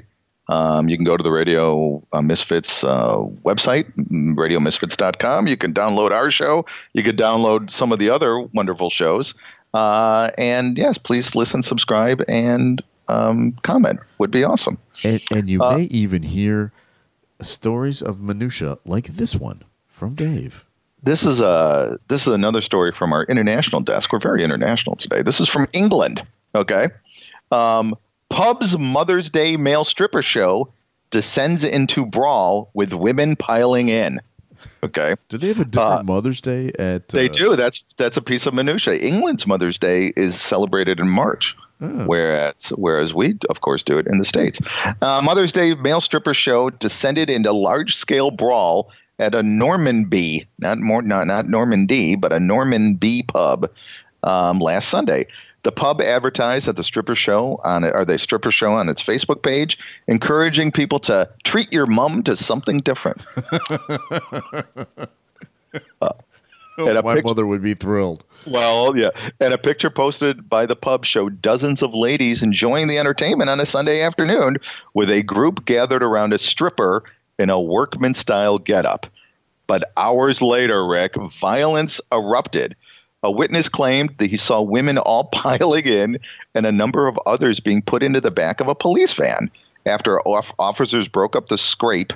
[0.47, 5.47] Um, you can go to the Radio uh, Misfits uh, website, radiomisfits.com.
[5.47, 6.65] You can download our show.
[6.93, 9.33] You can download some of the other wonderful shows.
[9.73, 14.77] Uh, and yes, please listen, subscribe, and um, comment would be awesome.
[15.03, 16.71] And, and you uh, may even hear
[17.41, 20.65] stories of minutia like this one from Dave.
[21.03, 24.11] This is a this is another story from our international desk.
[24.11, 25.21] We're very international today.
[25.21, 26.25] This is from England.
[26.55, 26.87] Okay,
[27.51, 27.95] um,
[28.29, 30.73] pub's Mother's Day male stripper show
[31.11, 34.19] descends into brawl with women piling in.
[34.83, 35.15] Okay.
[35.29, 37.01] Do they have a different uh, Mother's Day at?
[37.03, 37.55] Uh, they do.
[37.55, 38.95] That's that's a piece of minutia.
[38.95, 41.55] England's Mother's Day is celebrated in March.
[41.81, 42.05] Oh.
[42.05, 44.59] Whereas, whereas we, of course, do it in the states.
[45.01, 50.79] Uh, Mother's Day male stripper show descended into large scale brawl at a Normanby, not
[50.79, 53.69] more, not not Normandy, but a Normanby pub
[54.23, 55.25] um, last Sunday.
[55.63, 59.01] The pub advertised at the stripper show on it, or the stripper show on its
[59.03, 63.25] Facebook page, encouraging people to treat your mum to something different.
[66.77, 68.23] and my picture, mother would be thrilled.
[68.47, 69.09] Well, yeah.
[69.39, 73.59] And a picture posted by the pub showed dozens of ladies enjoying the entertainment on
[73.59, 74.57] a Sunday afternoon
[74.93, 77.03] with a group gathered around a stripper
[77.39, 79.07] in a workman style getup.
[79.67, 82.75] But hours later, Rick, violence erupted.
[83.23, 86.19] A witness claimed that he saw women all piling in
[86.53, 89.49] and a number of others being put into the back of a police van
[89.85, 92.13] after officers broke up the scrape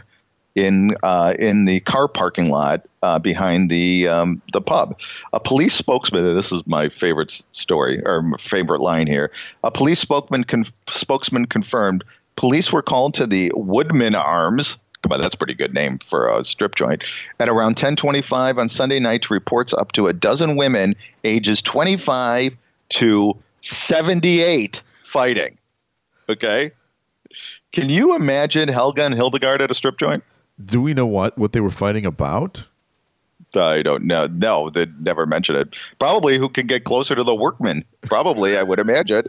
[0.56, 5.00] in uh, in the car parking lot uh, behind the um, the pub.
[5.34, 6.24] A police spokesman.
[6.36, 9.32] This is my favorite story or favorite line here.
[9.64, 12.04] A police spokesman con- spokesman confirmed
[12.36, 14.78] police were called to the Woodman Arms.
[15.02, 17.06] Come on, that's a pretty good name for a strip joint.
[17.40, 22.56] At around 10:25 on Sunday night, reports up to a dozen women ages 25
[22.90, 25.58] to 78 fighting.
[26.28, 26.72] Okay.
[27.72, 30.24] Can you imagine Helga and Hildegard at a strip joint?
[30.63, 32.67] Do we know what what they were fighting about?
[33.56, 34.28] I don't know.
[34.28, 35.76] No, they never mentioned it.
[35.98, 37.84] Probably who can get closer to the workman.
[38.02, 39.26] Probably, I would imagine.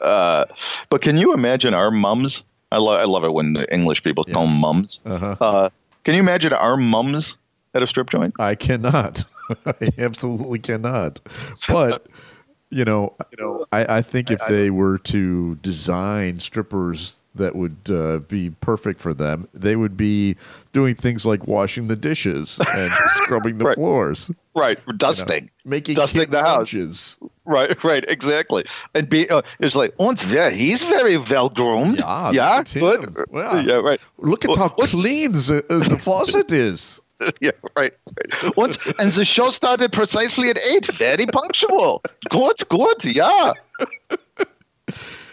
[0.00, 0.46] Uh,
[0.88, 2.44] but can you imagine our mums?
[2.72, 4.34] I, lo- I love it when English people yeah.
[4.34, 5.00] call them mums.
[5.04, 5.36] Uh-huh.
[5.40, 5.68] Uh,
[6.04, 7.36] can you imagine our mums
[7.74, 8.34] at a strip joint?
[8.38, 9.24] I cannot.
[9.66, 11.20] I absolutely cannot.
[11.68, 12.06] But
[12.72, 17.54] you know, you know, I, I think if I, they were to design strippers that
[17.54, 19.48] would uh, be perfect for them.
[19.54, 20.36] They would be
[20.72, 23.74] doing things like washing the dishes and scrubbing the right.
[23.74, 24.30] floors.
[24.54, 27.18] Right, dusting, you know, making dusting the lunches.
[27.20, 27.30] house.
[27.44, 28.64] Right, right, exactly.
[28.94, 32.00] And be uh, it's like, und yeah, he's very well groomed.
[32.00, 33.24] Yeah, yeah, good.
[33.30, 34.00] Well, yeah, right.
[34.18, 37.00] Look at well, how clean the, the faucet is.
[37.40, 37.92] yeah, right.
[38.34, 38.56] right.
[38.56, 40.86] And, and the show started precisely at eight.
[40.86, 42.02] Very punctual.
[42.30, 43.04] Good, good.
[43.04, 43.52] Yeah.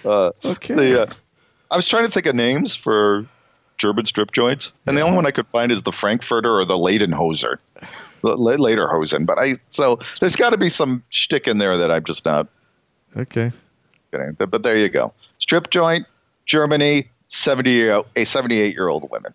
[0.06, 0.76] Uh, okay.
[0.76, 1.14] The, uh,
[1.72, 3.26] I was trying to think of names for
[3.78, 6.76] German strip joints, and the only one I could find is the Frankfurter or the
[6.76, 7.58] Leidenhoser,
[8.24, 8.58] Lederhosen.
[8.58, 12.26] Lederhosen, but I so there's got to be some shtick in there that I'm just
[12.26, 12.48] not.
[13.16, 13.52] Okay.
[14.12, 15.14] Getting, but there you go.
[15.38, 16.06] Strip joint,
[16.46, 19.34] Germany, seventy a seventy eight year old women.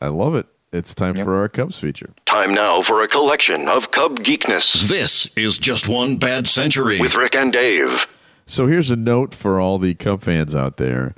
[0.00, 0.46] I love it.
[0.72, 1.24] It's time yep.
[1.24, 2.10] for our Cubs feature.
[2.26, 4.88] Time now for a collection of Cub geekness.
[4.88, 8.06] This is just one bad century with Rick and Dave.
[8.46, 11.14] So here's a note for all the Cub fans out there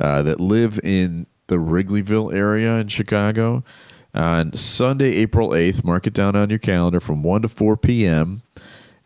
[0.00, 3.62] uh, that live in the Wrigleyville area in Chicago.
[4.14, 5.84] on Sunday, April 8th.
[5.84, 8.42] Mark it down on your calendar from 1 to 4 p.m.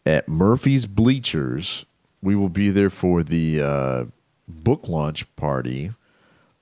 [0.07, 1.85] at Murphy's Bleachers.
[2.23, 4.05] We will be there for the uh,
[4.47, 5.93] book launch party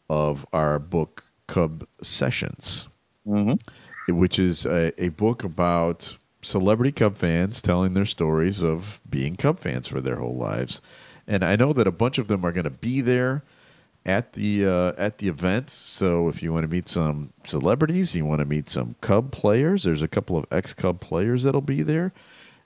[0.08, 2.88] of our book Cub Sessions,
[4.08, 9.58] which is a, a book about celebrity Cub fans telling their stories of being Cub
[9.58, 10.80] fans for their whole lives.
[11.26, 13.42] And I know that a bunch of them are going to be there
[14.06, 15.68] at the uh, at the event.
[15.68, 19.82] So if you want to meet some celebrities, you want to meet some Cub players.
[19.82, 22.12] There's a couple of ex Cub players that'll be there,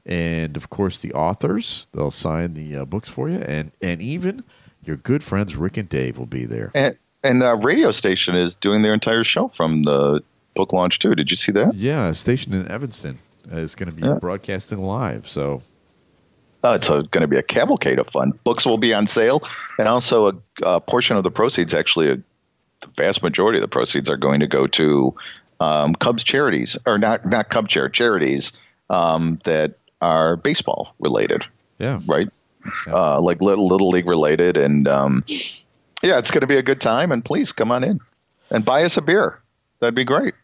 [0.04, 1.86] and of course the authors.
[1.92, 4.44] They'll sign the uh, books for you, and and even
[4.84, 6.70] your good friends Rick and Dave will be there.
[6.74, 10.22] And and the radio station is doing their entire show from the
[10.54, 11.14] book launch too.
[11.14, 11.74] Did you see that?
[11.74, 13.18] Yeah, a station in Evanston
[13.50, 14.18] is going to be Yeah.
[14.20, 15.28] broadcasting live.
[15.28, 15.62] So
[16.62, 18.32] Oh, it's going to be a cavalcade of fun.
[18.44, 19.40] Books will be on sale,
[19.78, 20.32] and also a,
[20.62, 24.40] a portion of the proceeds, actually, a, the vast majority of the proceeds are going
[24.40, 25.14] to go to
[25.60, 28.52] um, Cubs charities, or not not Cub chair charities
[28.90, 31.46] um, that are baseball related,
[31.78, 32.28] yeah, right?
[32.86, 35.24] Uh, like little little league related, and um,
[36.02, 37.10] yeah, it's going to be a good time.
[37.10, 38.00] And please come on in
[38.50, 39.40] and buy us a beer.
[39.80, 40.34] That'd be great.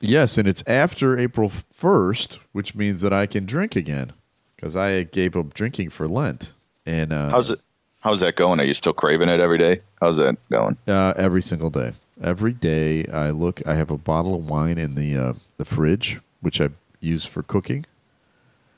[0.00, 4.12] Yes, and it's after April 1st, which means that I can drink again
[4.56, 6.54] because I gave up drinking for Lent.
[6.86, 7.60] And uh, How's it?
[8.00, 8.60] How's that going?
[8.60, 9.82] Are you still craving it every day?
[10.00, 10.78] How's that going?
[10.88, 11.92] uh, every single day.
[12.22, 16.18] Every day I look, I have a bottle of wine in the uh, the fridge,
[16.40, 17.84] which I use for cooking,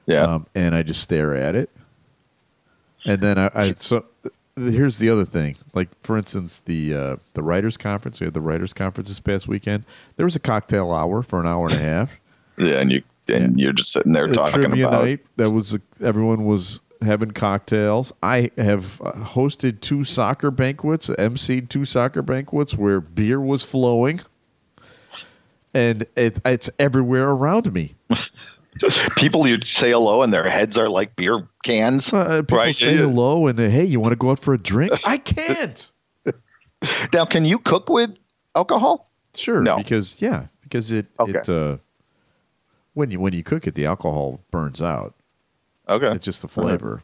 [0.07, 0.23] Yeah.
[0.25, 1.71] um, and I just stare at it.
[3.07, 4.05] And then I, I so
[4.57, 5.57] here's the other thing.
[5.75, 8.21] Like for instance, the uh, the writers conference.
[8.21, 9.85] We had the writers conference this past weekend.
[10.17, 12.21] There was a cocktail hour for an hour and a half.
[12.59, 15.05] yeah, and you and you're just sitting there a talking trivia about.
[15.05, 15.21] night.
[15.37, 18.13] That was everyone was having cocktails.
[18.23, 24.21] I have uh, hosted two soccer banquets, emceed two soccer banquets where beer was flowing,
[25.75, 27.95] and it, it's everywhere around me.
[29.17, 32.13] people you say hello and their heads are like beer cans.
[32.13, 32.75] Uh, people right.
[32.75, 34.93] say hello and they, hey, you want to go out for a drink?
[35.07, 35.93] I can't.
[37.13, 38.17] Now, can you cook with
[38.57, 39.11] alcohol?
[39.35, 39.77] Sure, No.
[39.77, 41.39] because yeah, because it Okay.
[41.39, 41.77] it uh,
[42.95, 45.15] when you when you cook it, the alcohol burns out.
[45.89, 46.11] Okay.
[46.13, 47.03] It's just the flavor.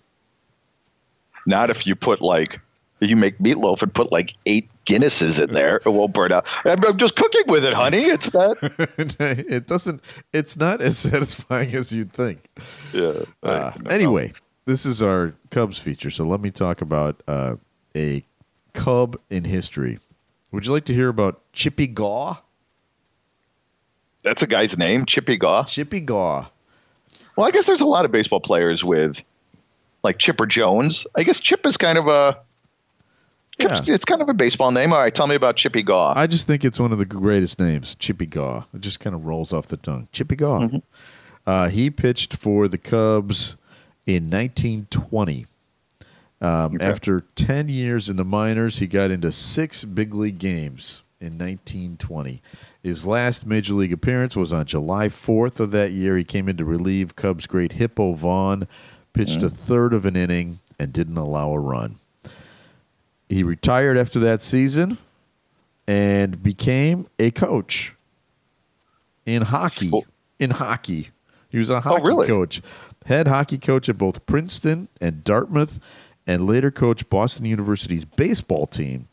[1.47, 2.61] Not if you put like
[3.01, 6.49] you make meatloaf and put like eight Guinnesses in there, it won't burn out.
[6.65, 8.05] I'm, I'm just cooking with it, honey.
[8.05, 8.57] It's not.
[8.99, 10.01] it doesn't.
[10.33, 12.49] It's not as satisfying as you'd think.
[12.93, 13.25] yeah.
[13.43, 14.33] Uh, anyway,
[14.65, 17.57] this is our Cubs feature, so let me talk about uh,
[17.95, 18.25] a
[18.73, 19.99] Cub in history.
[20.53, 22.39] Would you like to hear about Chippy Gaw?
[24.23, 25.65] that's a guy's name, Chippy Gaw.
[25.65, 26.47] Chippy Gaw.
[27.37, 29.23] Well, I guess there's a lot of baseball players with
[30.03, 31.07] like Chipper Jones.
[31.17, 32.39] I guess Chip is kind of a.
[33.59, 33.95] Chip's- Yeah.
[33.95, 34.93] It's kind of a baseball name.
[34.93, 36.13] All right, tell me about Chippy Gaw.
[36.17, 38.65] I just think it's one of the greatest names, Chippy Gaw.
[38.75, 40.09] It just kind of rolls off the tongue.
[40.13, 40.69] Chippy Gaw.
[41.47, 43.57] Uh, he pitched for the Cubs
[44.07, 45.47] in 1920.
[46.41, 46.85] Um, Okay.
[46.85, 52.41] After 10 years in the minors, he got into six big league games in 1920.
[52.83, 56.17] His last major league appearance was on July 4th of that year.
[56.17, 58.69] He came in to relieve Cubs great Hippo Vaughn,
[59.13, 61.97] pitched a third of an inning, and didn't allow a run.
[63.29, 64.99] He retired after that season
[65.87, 67.95] and became a coach
[69.27, 69.91] in hockey.
[69.93, 70.05] Oh.
[70.39, 71.09] In hockey,
[71.49, 72.27] he was a hockey really?
[72.29, 72.63] coach,
[73.07, 75.81] head hockey coach at both Princeton and Dartmouth,
[76.29, 79.09] and later coached Boston University's baseball team.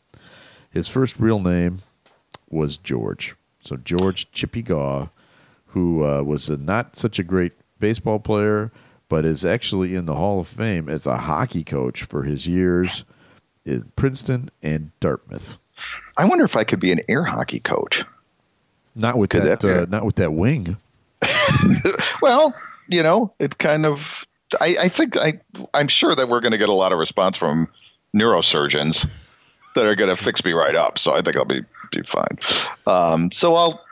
[0.70, 1.80] His first real name
[2.48, 3.34] was George.
[3.60, 5.08] So George Chippy Gaw,
[5.68, 8.70] who uh, was a, not such a great baseball player,
[9.08, 13.04] but is actually in the Hall of Fame as a hockey coach for his years
[13.66, 15.58] in Princeton and Dartmouth.
[16.16, 18.04] I wonder if I could be an air hockey coach.
[18.94, 20.76] Not with Could that, that uh, not with that wing.
[22.22, 22.54] Well,
[22.88, 24.26] you know, it kind of.
[24.60, 25.34] I, I think I.
[25.74, 27.68] I'm sure that we're going to get a lot of response from
[28.16, 29.08] neurosurgeons
[29.74, 30.98] that are going to fix me right up.
[30.98, 32.38] So I think I'll be be fine.
[32.86, 33.85] Um, so I'll.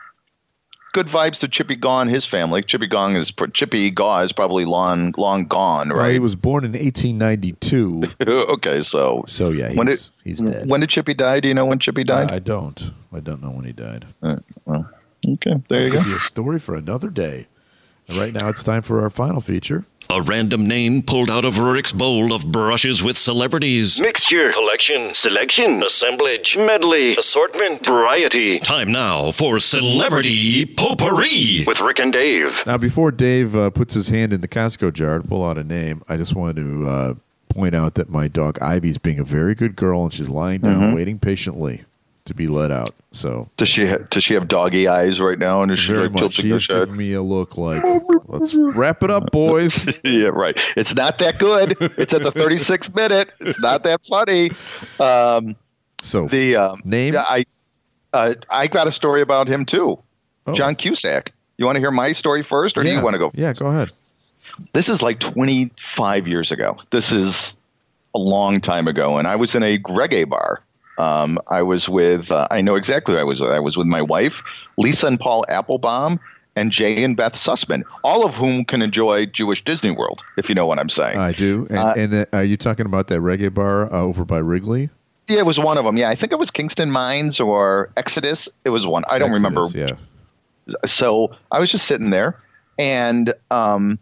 [0.95, 2.63] Good vibes to Chippy Gaw and his family.
[2.63, 6.71] Chippy Gong is Chippy Gaw is probably long long gone, Well, he was born in
[6.71, 8.03] 1892.
[8.53, 10.69] okay, so So yeah, he's, When did- he's dead.
[10.69, 11.41] when did Chippy die?
[11.41, 12.31] Do you know when Chippy died?
[12.31, 12.91] I don't.
[13.11, 14.05] I don't know when he died.
[14.23, 14.89] Uh, well,
[15.27, 16.05] okay, there you Could go.
[16.05, 17.47] be a story for another day.
[18.07, 19.85] And right now, it's time for our final feature.
[20.11, 23.99] A random name pulled out of Rick's bowl of brushes with celebrities.
[23.99, 28.59] Mixture, collection, selection, assemblage, medley, assortment, variety.
[28.59, 32.63] Time now for Celebrity Potpourri with Rick and Dave.
[32.67, 35.63] Now, before Dave uh, puts his hand in the Costco jar to pull out a
[35.63, 37.13] name, I just wanted to uh,
[37.49, 40.75] point out that my dog Ivy's being a very good girl, and she's lying down,
[40.81, 40.95] Mm-hmm.
[40.95, 41.83] waiting patiently
[42.25, 42.89] to be let out.
[43.11, 45.61] So does she ha- does she have doggy eyes right now?
[45.61, 46.19] And is she very like much.
[46.37, 46.87] tilting her She's head?
[46.89, 47.83] giving me a look like,
[48.27, 50.01] let's wrap it up, boys.
[50.03, 50.59] yeah, right.
[50.75, 51.77] It's not that good.
[51.97, 53.29] It's at the 36th minute.
[53.39, 54.49] It's not that funny.
[54.99, 55.55] Um,
[56.01, 57.15] So the um, Name?
[57.17, 57.45] I
[58.13, 59.99] uh, I got a story about him too.
[60.47, 60.53] Oh.
[60.53, 61.31] John Cusack.
[61.57, 63.31] You want to hear my story first, or do you want to go?
[63.33, 63.89] Yeah, go ahead.
[64.73, 66.77] This is like 25 years ago.
[66.89, 67.55] This is
[68.13, 70.61] a long time ago, and I was in a reggae bar.
[70.97, 72.31] Um, I was with.
[72.31, 73.39] Uh, I know exactly I was.
[73.39, 73.51] with.
[73.51, 76.19] I was with my wife, Lisa and Paul Applebaum,
[76.55, 80.55] and Jay and Beth Sussman, all of whom can enjoy Jewish Disney World, if you
[80.55, 81.17] know what I'm saying.
[81.17, 81.67] I do.
[81.69, 84.89] And, Uh, and uh, are you talking about that reggae bar uh, over by Wrigley?
[85.27, 85.97] Yeah, it was one of them.
[85.97, 88.47] Yeah, I think it was Kingston Mines or Exodus.
[88.63, 89.03] It was one.
[89.09, 89.65] I don't remember.
[89.73, 89.87] Yeah.
[90.85, 92.39] So I was just sitting there,
[92.77, 93.99] and um,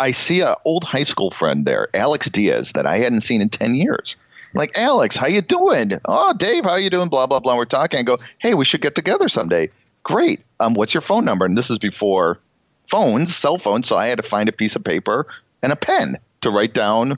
[0.00, 3.48] I see an old high school friend there, Alex Diaz, that I hadn't seen in
[3.48, 4.16] ten years.
[4.54, 5.92] I'm like Alex, how you doing?
[6.06, 7.08] Oh, Dave, how you doing?
[7.08, 7.56] Blah blah blah.
[7.56, 7.98] We're talking.
[8.00, 9.70] I go, hey, we should get together someday.
[10.02, 10.40] Great.
[10.60, 11.44] Um, what's your phone number?
[11.44, 12.38] And this is before
[12.84, 13.88] phones, cell phones.
[13.88, 15.26] So I had to find a piece of paper
[15.62, 17.16] and a pen to write down,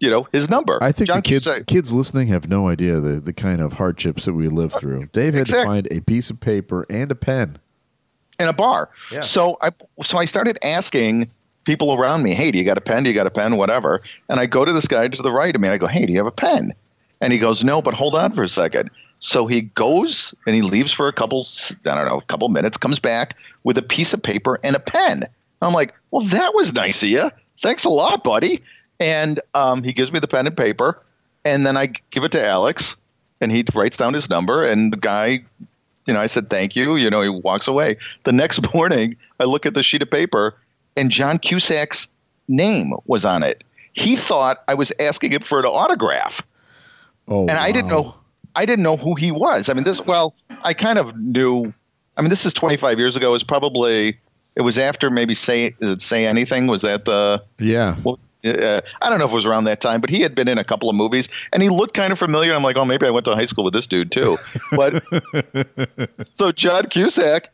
[0.00, 0.78] you know, his number.
[0.82, 3.72] I think John the kids Cusack- kids listening have no idea the, the kind of
[3.74, 5.06] hardships that we live through.
[5.12, 5.62] Dave had Exactly.
[5.62, 7.58] to find a piece of paper and a pen.
[8.38, 8.90] in a bar.
[9.10, 9.20] Yeah.
[9.22, 9.70] So I
[10.02, 11.30] so I started asking
[11.64, 13.04] people around me, "Hey, do you got a pen?
[13.04, 13.56] Do you got a pen?
[13.56, 15.68] Whatever." And I go to this guy to the right of me.
[15.68, 16.72] And I go, "Hey, do you have a pen?"
[17.20, 18.90] And he goes, "No, but hold on for a second.
[19.20, 21.46] So he goes and he leaves for a couple,
[21.86, 22.76] I don't know, a couple minutes.
[22.76, 25.24] Comes back with a piece of paper and a pen.
[25.62, 27.30] I'm like, "Well, that was nice of you.
[27.58, 28.62] Thanks a lot, buddy."
[29.00, 31.02] And um, he gives me the pen and paper,
[31.44, 32.96] and then I give it to Alex,
[33.40, 34.64] and he writes down his number.
[34.64, 35.40] And the guy
[36.06, 36.96] you know, I said thank you.
[36.96, 37.96] You know, he walks away.
[38.24, 40.54] The next morning, I look at the sheet of paper,
[40.96, 42.08] and John Cusack's
[42.48, 43.64] name was on it.
[43.92, 46.42] He thought I was asking him for an autograph,
[47.28, 48.14] Oh, and I didn't know.
[48.56, 49.68] I didn't know who he was.
[49.68, 50.00] I mean, this.
[50.04, 51.72] Well, I kind of knew.
[52.16, 53.30] I mean, this is 25 years ago.
[53.30, 54.18] It was probably.
[54.56, 56.66] It was after maybe say is it say anything.
[56.66, 57.42] Was that the?
[57.58, 57.96] Yeah.
[58.04, 60.48] Well, uh, I don't know if it was around that time, but he had been
[60.48, 62.54] in a couple of movies, and he looked kind of familiar.
[62.54, 64.36] I'm like, oh, maybe I went to high school with this dude too.
[64.72, 65.02] But
[66.26, 67.48] so John Cusack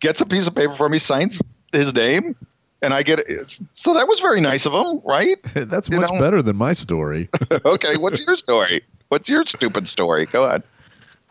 [0.00, 1.40] gets a piece of paper for me, signs
[1.72, 2.34] his name,
[2.82, 3.60] and I get it.
[3.72, 5.36] So that was very nice of him, right?
[5.54, 7.28] That's You much know- better than my story.
[7.64, 8.82] okay, what's your story?
[9.08, 10.26] What's your stupid story?
[10.26, 10.62] Go ahead.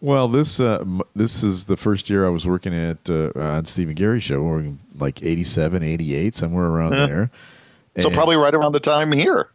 [0.02, 0.84] Well, this uh,
[1.16, 4.38] this is the first year I was working at uh, on Steve and Garry show,
[4.40, 4.64] or
[4.98, 7.06] like 87, 88, somewhere around Yeah.
[7.06, 7.32] there.
[7.98, 9.50] So And- probably right around the time here.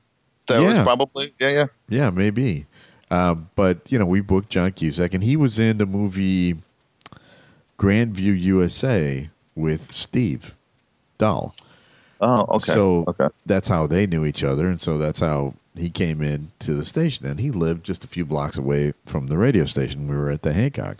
[0.46, 1.66] That was probably yeah, yeah.
[1.88, 2.66] Yeah, maybe.
[3.10, 6.56] Um, but you know, we booked John Cusack, and he was in the movie
[7.78, 10.54] Grandview USA with Steve
[11.18, 11.54] Dahl.
[12.20, 12.72] Oh, okay.
[12.72, 13.28] So okay.
[13.44, 16.84] that's how they knew each other, and so that's how he came in to the
[16.84, 17.26] station.
[17.26, 20.08] And he lived just a few blocks away from the radio station.
[20.08, 20.96] We were at the Hancock,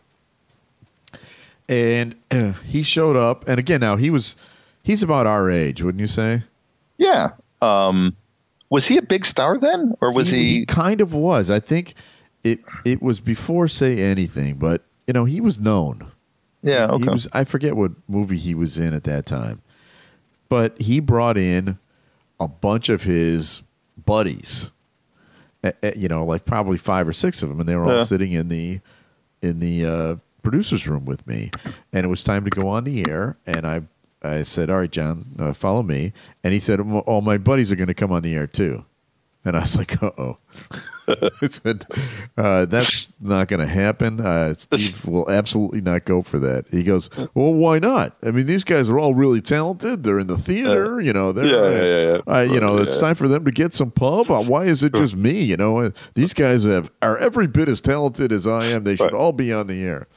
[1.68, 3.48] and uh, he showed up.
[3.48, 4.36] And again, now he was
[4.82, 6.42] he's about our age, wouldn't you say?
[6.98, 7.30] Yeah.
[7.62, 8.16] Um,
[8.70, 10.66] was he a big star then, or was he?
[10.66, 11.50] kind of was.
[11.50, 11.94] I think
[12.44, 16.10] it it was before Say Anything, but you know he was known.
[16.62, 16.86] yeah.
[16.90, 17.04] Okay.
[17.04, 17.28] He was.
[17.32, 19.62] I forget what movie he was in at that time,
[20.48, 21.78] but he brought in
[22.40, 23.62] a bunch of his
[24.04, 24.70] buddies.
[25.96, 28.04] You know, like probably five or six of them, and they were all Yeah.
[28.04, 28.80] sitting in the
[29.42, 31.50] in the uh, producers' room with me,
[31.92, 33.82] and it was time to go on the air, and I.
[34.22, 37.76] I said, "All right, John, uh, follow me." And he said, "All my buddies are
[37.76, 38.84] going to come on the air too."
[39.44, 40.38] And I was like, "Uh oh."
[41.42, 41.86] I said,
[42.36, 44.20] uh, "That's not going to happen.
[44.20, 48.16] Uh, Steve will absolutely not go for that." He goes, "Well, why not?
[48.22, 50.02] I mean, these guys are all really talented.
[50.02, 51.00] They're in the theater.
[51.00, 52.34] You know, they're, Yeah, yeah, yeah.
[52.34, 54.30] Uh, you know, it's time for them to get some pub.
[54.30, 55.42] Uh, why is it just me?
[55.42, 58.84] You know, Uh, these guys have are every bit as talented as I am.
[58.84, 59.14] They should Right.
[59.14, 60.08] all be on the air."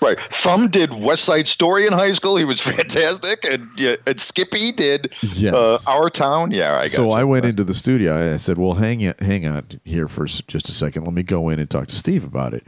[0.00, 0.18] Right.
[0.20, 2.36] Thumb did West Side Story in high school.
[2.36, 5.54] He was fantastic, and yeah, and Skippy did Yes.
[5.54, 6.50] uh, Our Town.
[6.52, 7.10] Yeah, I got so you.
[7.10, 8.34] I went into the studio.
[8.34, 11.04] I said, "Well, hang it, hang on here for just a second.
[11.04, 12.64] Let me go in and talk to Steve about it."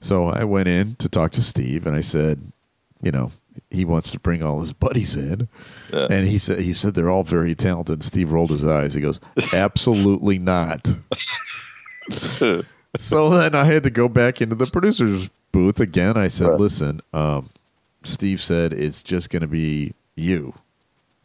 [0.00, 2.50] So I went in to talk to Steve, and I said,
[3.02, 3.32] "You know,
[3.70, 5.48] he wants to bring all his buddies in,"
[5.92, 6.06] Yeah.
[6.10, 8.94] and he said, "He said they're all very talented." Steve rolled his eyes.
[8.94, 9.20] He goes,
[9.52, 10.94] "Absolutely not."
[12.96, 16.16] so then I had to go back into the producer's booth again.
[16.16, 16.60] I said, Right.
[16.60, 17.50] "Listen, um,
[18.04, 20.54] Steve said it's just going to be you."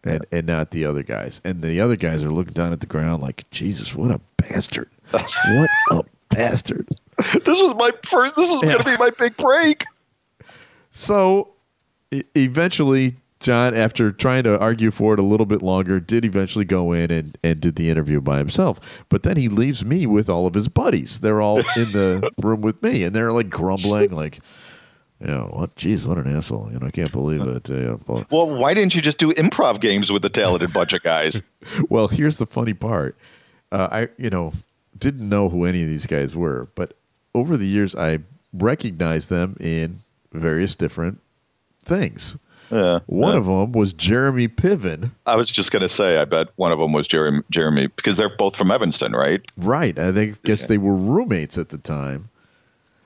[0.03, 1.41] and and not the other guys.
[1.43, 4.87] And the other guys are looking down at the ground like, Jesus, what a bastard!
[5.11, 6.87] what a bastard!
[7.17, 8.35] This was my first.
[8.35, 8.73] This was Yeah.
[8.73, 9.85] going to be my big break.
[10.91, 11.49] So
[12.11, 13.15] e- eventually,
[13.45, 17.11] John, after trying to argue for it a little bit longer, did eventually go in
[17.11, 18.79] and, and did the interview by himself.
[19.07, 21.19] But then he leaves me with all of his buddies.
[21.19, 24.39] They're all in the room with me, and they're like grumbling, like,
[25.21, 25.75] you know, what?
[25.75, 26.71] Jeez, what an asshole!
[26.73, 27.69] You know, I can't believe it.
[27.69, 31.03] Uh, well, well, why didn't you just do improv games with the talented bunch of
[31.03, 31.39] guys?
[31.89, 33.15] well, here's the funny part.
[33.71, 34.53] Uh, I, you know,
[34.97, 36.97] didn't know who any of these guys were, but
[37.35, 38.21] over the years, I
[38.51, 40.01] recognized them in
[40.33, 41.19] various different
[41.83, 42.37] things.
[42.71, 43.39] Yeah, one yeah.
[43.39, 45.11] of them was Jeremy Piven.
[45.25, 48.17] I was just going to say, I bet one of them was Jeremy, Jeremy, because
[48.17, 49.41] they're both from Evanston, right?
[49.57, 49.97] Right.
[49.99, 50.67] I think, guess yeah.
[50.67, 52.29] they were roommates at the time.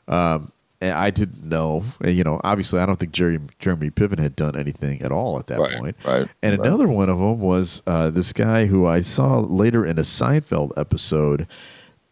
[0.08, 0.52] Um,
[0.82, 1.84] and I didn't know.
[2.02, 5.38] And, you know, obviously, I don't think Jerry, Jeremy Piven had done anything at all
[5.38, 5.98] at that right, point.
[6.06, 6.28] Right.
[6.42, 6.68] And right.
[6.68, 10.72] another one of them was uh, this guy who I saw later in a Seinfeld
[10.78, 11.48] episode.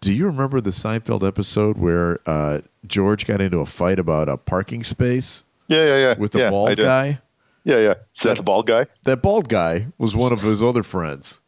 [0.01, 4.35] Do you remember the Seinfeld episode where uh, George got into a fight about a
[4.35, 5.45] parking space?
[5.69, 6.17] Yeah, yeah, yeah.
[6.17, 7.19] With the yeah, bald guy?
[7.67, 7.95] Yeah, yeah.
[8.15, 8.87] Is that, that the bald guy?
[9.03, 11.41] That bald guy was one of his other friends.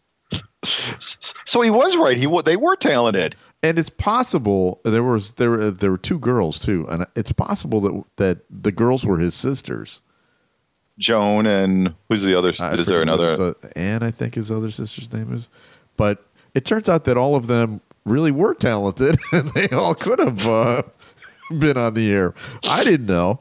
[0.66, 2.18] So he was right.
[2.18, 3.38] He they were talented.
[3.64, 7.80] And it's possible there was there were there were two girls too, and it's possible
[7.82, 10.02] that that the girls were his sisters.
[10.98, 12.52] Joan and who's the other?
[12.60, 13.30] I is there another?
[13.30, 15.50] Uh, Anne, I think his other sister's name is.
[15.96, 20.20] But it turns out that all of them really were talented, and they all could
[20.20, 20.84] have uh,
[21.58, 22.34] been on the air.
[22.66, 23.40] I didn't know.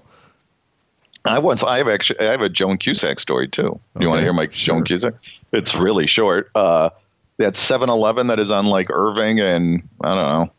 [1.25, 3.69] I once I have actually I have a Joan Cusack story too.
[3.97, 4.77] Okay, you want to hear my sure.
[4.77, 5.15] Joan Cusack?
[5.53, 6.51] It's really short.
[6.55, 6.91] Uh,
[7.39, 10.53] that 7-Eleven that is on like Irving and I don't know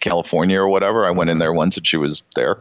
[0.00, 1.04] California or whatever.
[1.04, 2.60] I went in there once and she was there.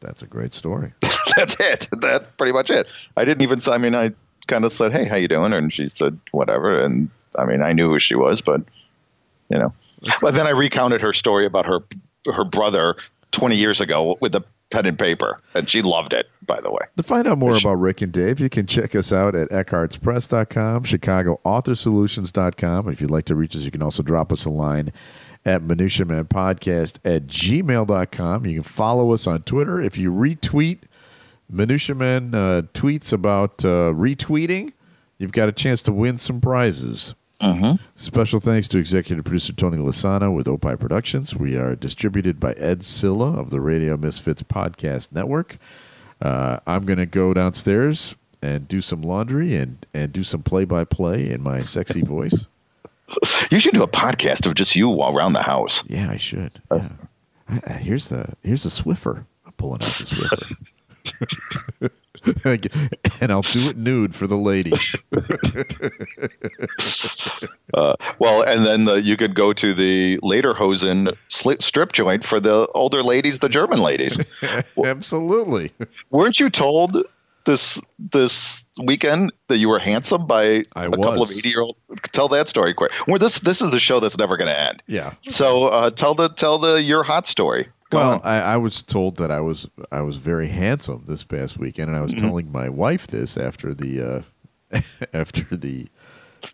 [0.00, 0.92] That's a great story.
[1.36, 1.88] That's it.
[1.92, 2.88] That's pretty much it.
[3.16, 3.60] I didn't even.
[3.66, 4.12] I mean, I
[4.46, 7.72] kind of said, "Hey, how you doing?" And she said, "Whatever." And I mean, I
[7.72, 8.62] knew who she was, but
[9.48, 9.72] you know.
[10.20, 11.80] But then I recounted her story about her
[12.32, 12.96] her brother
[13.32, 16.28] 20 years ago with the pen and paper, and she loved it.
[16.46, 19.12] By the way, to find out more about Rick and Dave, you can check us
[19.12, 22.88] out at eckhartzpress.com, chicagoauthorsolutions.com.
[22.88, 24.92] If you'd like to reach us, you can also drop us a line
[25.44, 28.46] at minutiamanpodcast at gmail.com.
[28.46, 29.80] You can follow us on Twitter.
[29.80, 30.80] If you retweet
[31.50, 34.72] Minutia Man uh, tweets about uh, retweeting,
[35.18, 37.14] you've got a chance to win some prizes.
[37.40, 37.76] Uh-huh.
[37.94, 41.36] Special thanks to executive producer Tony Lasano with Opie Productions.
[41.36, 45.58] We are distributed by Ed Silla of the Radio Misfits Podcast Network.
[46.20, 50.64] Uh, I'm going to go downstairs and do some laundry and, and do some play
[50.64, 52.48] by play in my sexy voice.
[53.50, 55.84] You should do a podcast of just you around the house.
[55.88, 56.60] Yeah, I should.
[56.72, 56.88] Yeah.
[57.48, 59.24] Uh, here's the here's the Swiffer.
[59.46, 61.67] I'm pulling out the Swiffer.
[63.20, 64.96] and I'll do it nude for the ladies.
[67.74, 72.66] uh, well, and then the, you could go to the Lederhosen strip joint for the
[72.74, 74.18] older ladies, the German ladies.
[74.84, 75.72] Absolutely.
[76.10, 76.98] Weren't you told
[77.44, 80.98] this this weekend that you were handsome by I a was.
[80.98, 81.76] couple of eighty year old?
[82.12, 82.92] Tell that story quick.
[83.06, 84.82] Well, this this is the show that's never going to end.
[84.86, 85.14] Yeah.
[85.28, 87.68] So uh, tell the tell the your hot story.
[87.90, 91.56] Go well, I, I, was told that I was I was very handsome this past
[91.56, 92.26] weekend, and I was mm-hmm.
[92.26, 94.24] telling my wife this after the
[94.72, 94.80] uh,
[95.14, 95.88] after the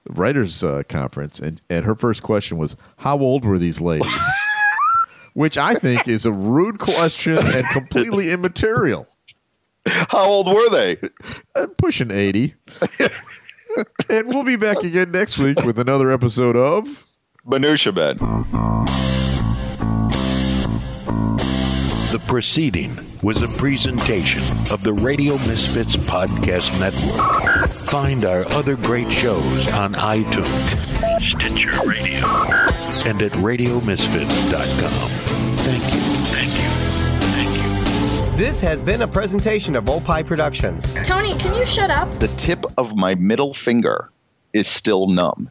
[0.09, 4.13] writers uh, conference, and and her first question was, "How old were these ladies?"
[5.33, 9.09] Which I think is a rude question and completely immaterial.
[9.87, 10.99] How old were they?
[11.57, 12.55] I'm pushing eighty.
[14.09, 17.05] and we'll be back again next week with another episode of
[17.45, 18.19] Minutia Man.
[22.15, 27.69] The proceeding was a presentation of the Radio Misfits Podcast Network.
[27.91, 30.71] Find our other great shows on iTunes,
[31.19, 32.25] Stitcher Radio,
[33.05, 35.11] and at RadioMisfits.com.
[35.65, 36.01] Thank you.
[36.31, 36.71] Thank you.
[37.33, 38.37] Thank you.
[38.37, 40.95] This has been a presentation of Opie Productions.
[41.03, 42.09] Tony, can you shut up?
[42.21, 44.13] The tip of my middle finger
[44.53, 45.51] is still numb.